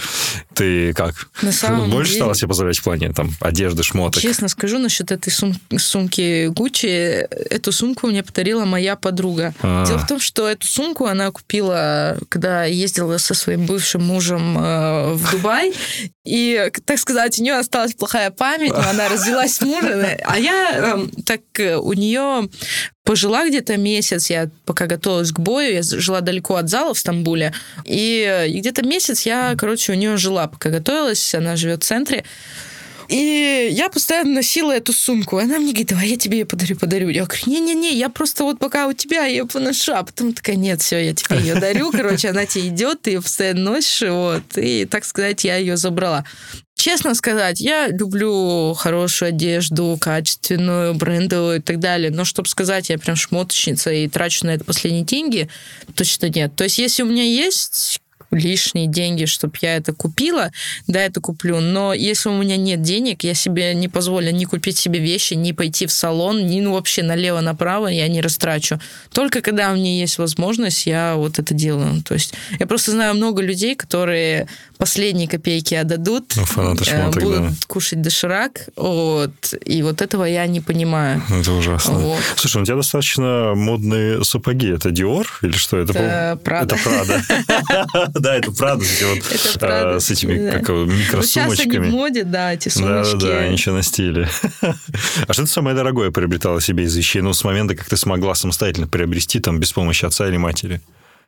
[0.54, 1.28] Ты как?
[1.42, 2.22] На самом Больше деле...
[2.22, 4.20] стала себе позволять в плане там, одежды, шмоток?
[4.20, 5.54] Честно скажу насчет этой сум...
[5.78, 6.86] сумки Гуччи.
[6.86, 9.54] Эту сумку мне подарила моя подруга.
[9.62, 9.86] А-а-а.
[9.86, 15.12] Дело в том, что эту сумку она купила, когда ездила со своим бывшим мужем э,
[15.14, 15.72] в Дубай,
[16.24, 20.70] и, так сказать, у нее осталась плохая память, но она развелась с мужем, а я
[20.72, 22.48] эм, так э, у нее
[23.04, 27.52] пожила где-то месяц, я пока готовилась к бою, я жила далеко от зала в Стамбуле,
[27.84, 32.24] и где-то месяц я, короче, у нее жила, пока готовилась, она живет в центре,
[33.10, 35.38] и я постоянно носила эту сумку.
[35.38, 37.08] Она мне говорит, давай я тебе ее подарю, подарю.
[37.08, 39.94] Я говорю, не-не-не, я просто вот пока у тебя ее поношу.
[39.94, 41.90] А потом такая, нет, все, я тебе ее дарю.
[41.92, 44.08] Короче, она тебе идет, ты ее постоянно носишь.
[44.08, 44.44] Вот.
[44.56, 46.24] И, так сказать, я ее забрала.
[46.76, 52.12] Честно сказать, я люблю хорошую одежду, качественную, брендовую и так далее.
[52.12, 55.48] Но чтобы сказать, я прям шмоточница и трачу на это последние деньги,
[55.96, 56.54] точно нет.
[56.54, 58.00] То есть, если у меня есть
[58.30, 60.50] лишние деньги, чтобы я это купила,
[60.86, 61.60] да, это куплю.
[61.60, 65.52] Но если у меня нет денег, я себе не позволю ни купить себе вещи, ни
[65.52, 68.80] пойти в салон, ни ну, вообще налево-направо я не растрачу.
[69.12, 72.02] Только когда у меня есть возможность, я вот это делаю.
[72.02, 74.46] То есть я просто знаю много людей, которые
[74.78, 77.54] последние копейки отдадут, ну, фанаты э, шмоток, будут да.
[77.66, 81.22] кушать доширак, вот, и вот этого я не понимаю.
[81.28, 81.94] Это ужасно.
[81.98, 82.20] Вот.
[82.36, 84.70] Слушай, ну, у тебя достаточно модные сапоги.
[84.70, 85.76] Это Dior или что?
[85.76, 86.64] Это, это Prada.
[86.64, 88.10] Это Prada.
[88.22, 91.54] Да, это Prada а, с этими как микросумочками.
[91.54, 93.16] Сейчас они в моде, да, эти сумочки.
[93.16, 94.28] Да, да, ничего на стиле.
[95.26, 97.22] А что ты самое дорогое приобретала себе из вещей?
[97.22, 100.80] Ну, с момента, как ты смогла самостоятельно приобрести, там, без помощи отца или матери?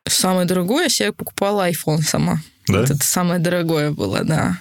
[0.07, 2.41] Самое дорогое я себе покупала iPhone сама.
[2.69, 2.81] Да?
[2.81, 4.59] Вот это самое дорогое было, да.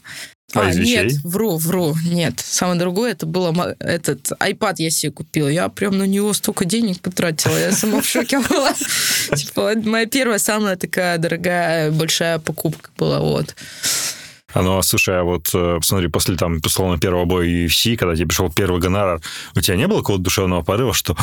[0.53, 2.39] А, а нет, вру, вру, нет.
[2.39, 5.47] Самое дорогое это было этот iPad я себе купила.
[5.47, 7.57] Я прям на него столько денег потратила.
[7.57, 8.73] Я сама в шоке была.
[9.35, 13.55] Типа, моя первая самая такая дорогая большая покупка была, вот.
[14.53, 18.27] А ну, слушай, а вот э, посмотри, после там, условно, первого боя UFC, когда тебе
[18.27, 19.21] пришел первый гонорар,
[19.55, 21.15] у тебя не было какого-то душевного порыва, что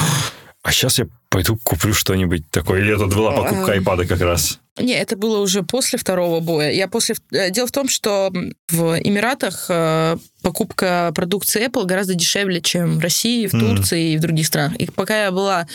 [0.62, 2.80] а сейчас я пойду куплю что-нибудь такое?
[2.80, 4.60] Или это была покупка айпада как раз?
[4.80, 6.70] Не, это было уже после второго боя.
[6.70, 7.16] Я после...
[7.30, 8.32] Э, дело в том, что
[8.68, 14.14] в Эмиратах э, покупка продукции Apple гораздо дешевле, чем в России, в Турции mm.
[14.14, 14.76] и в других странах.
[14.76, 15.66] И пока я была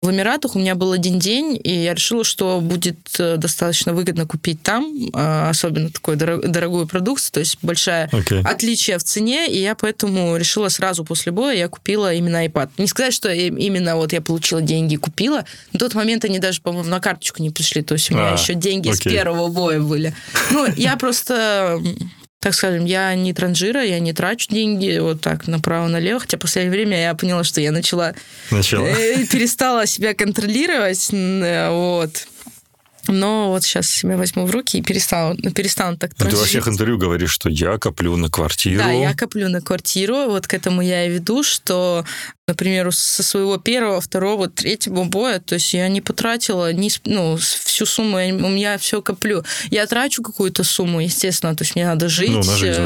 [0.00, 4.26] в Эмиратах, у меня был один день, и я решила, что будет э, достаточно выгодно
[4.26, 8.42] купить там, особенно такую дорогую продукцию, то есть большое okay.
[8.44, 12.70] отличие в цене, и я поэтому решила сразу после боя, я купила именно iPad.
[12.78, 16.60] Не сказать, что именно вот я получила деньги и купила, на тот момент они даже,
[16.60, 18.94] по-моему, на карточку не пришли, то есть у меня а, еще деньги okay.
[18.94, 20.14] с первого боя были.
[20.50, 21.80] Ну, я просто
[22.40, 26.70] так скажем, я не транжира, я не трачу деньги вот так направо-налево, хотя в последнее
[26.70, 28.14] время я поняла, что я начала...
[28.50, 28.86] Начала.
[28.86, 32.28] Э, перестала себя контролировать, э, вот.
[33.08, 36.38] Но вот сейчас себя возьму в руки и перестану, перестану так транжирить.
[36.38, 38.82] Ты во всех интервью говоришь, что я коплю на квартиру.
[38.82, 40.26] Да, я коплю на квартиру.
[40.26, 42.04] Вот к этому я и веду, что
[42.48, 47.86] например, со своего первого, второго, третьего боя, то есть я не потратила ни, ну, всю
[47.86, 49.44] сумму, я, у меня все коплю.
[49.70, 52.76] Я трачу какую-то сумму, естественно, то есть мне надо жить, ну, жить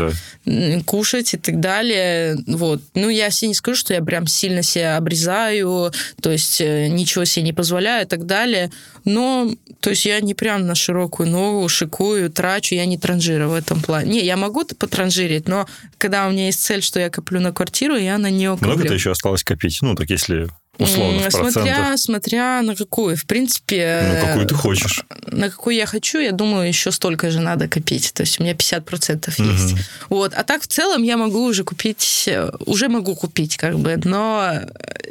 [0.44, 0.80] да.
[0.84, 2.36] кушать и так далее.
[2.48, 2.82] Вот.
[2.94, 7.24] Ну, я себе не скажу, что я прям сильно себя обрезаю, то есть э, ничего
[7.24, 8.70] себе не позволяю и так далее.
[9.05, 9.48] Но,
[9.80, 13.80] то есть я не прям на широкую ногу шикую, трачу, я не транжира в этом
[13.80, 14.12] плане.
[14.12, 15.66] Не, я могу потранжирить, но
[15.98, 18.68] когда у меня есть цель, что я коплю на квартиру, я на нее коплю.
[18.68, 19.78] Много-то еще осталось копить?
[19.82, 20.48] Ну, так если
[20.78, 23.16] условно, в смотря, смотря на какую.
[23.16, 24.20] В принципе...
[24.20, 25.04] Ну, какую ты хочешь.
[25.26, 28.12] На какую я хочу, я думаю, еще столько же надо копить.
[28.14, 29.72] То есть у меня 50% есть.
[29.72, 29.80] Угу.
[30.10, 30.34] Вот.
[30.34, 32.28] А так в целом я могу уже купить,
[32.66, 34.60] уже могу купить, как бы, но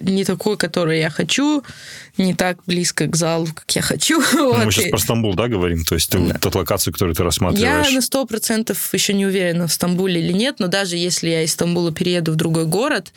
[0.01, 1.63] не такую, которую я хочу,
[2.18, 4.22] не так близко к залу, как я хочу.
[4.41, 4.65] Ну, вот.
[4.65, 5.84] Мы сейчас про Стамбул, да, говорим?
[5.84, 6.38] То есть да.
[6.39, 7.88] тот локацию, которую ты рассматриваешь?
[7.88, 11.43] Я на сто процентов еще не уверена, в Стамбуле или нет, но даже если я
[11.43, 13.11] из Стамбула перееду в другой город,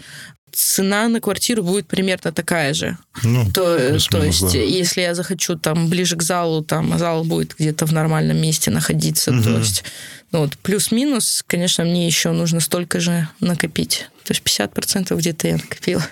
[0.55, 2.97] цена на квартиру будет примерно такая же.
[3.23, 4.59] Ну, То, то есть, да.
[4.59, 9.31] если я захочу там ближе к залу, там зал будет где-то в нормальном месте находиться,
[9.31, 9.59] то Мгм.
[9.59, 9.85] есть,
[10.33, 14.09] ну вот плюс-минус, конечно, мне еще нужно столько же накопить.
[14.25, 16.03] То есть 50% где-то я накопила.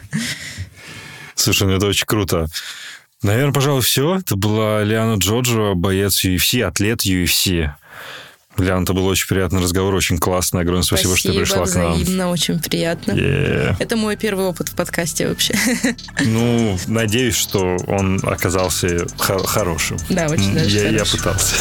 [1.34, 2.46] Слушай, ну это очень круто.
[3.22, 4.16] Наверное, пожалуй, все.
[4.18, 7.70] Это была Лиана Джоджо, боец UFC, атлет UFC.
[8.58, 10.60] Лиана, это был очень приятный разговор, очень классно.
[10.60, 11.94] Огромное спасибо, что ты пришла к нам.
[11.94, 13.12] взаимно, очень приятно.
[13.12, 13.76] Е.
[13.78, 15.54] Это мой первый опыт в подкасте вообще.
[16.24, 19.96] Ну, надеюсь, что он оказался хо- хорошим.
[20.10, 21.54] Да, очень даже я, я пытался.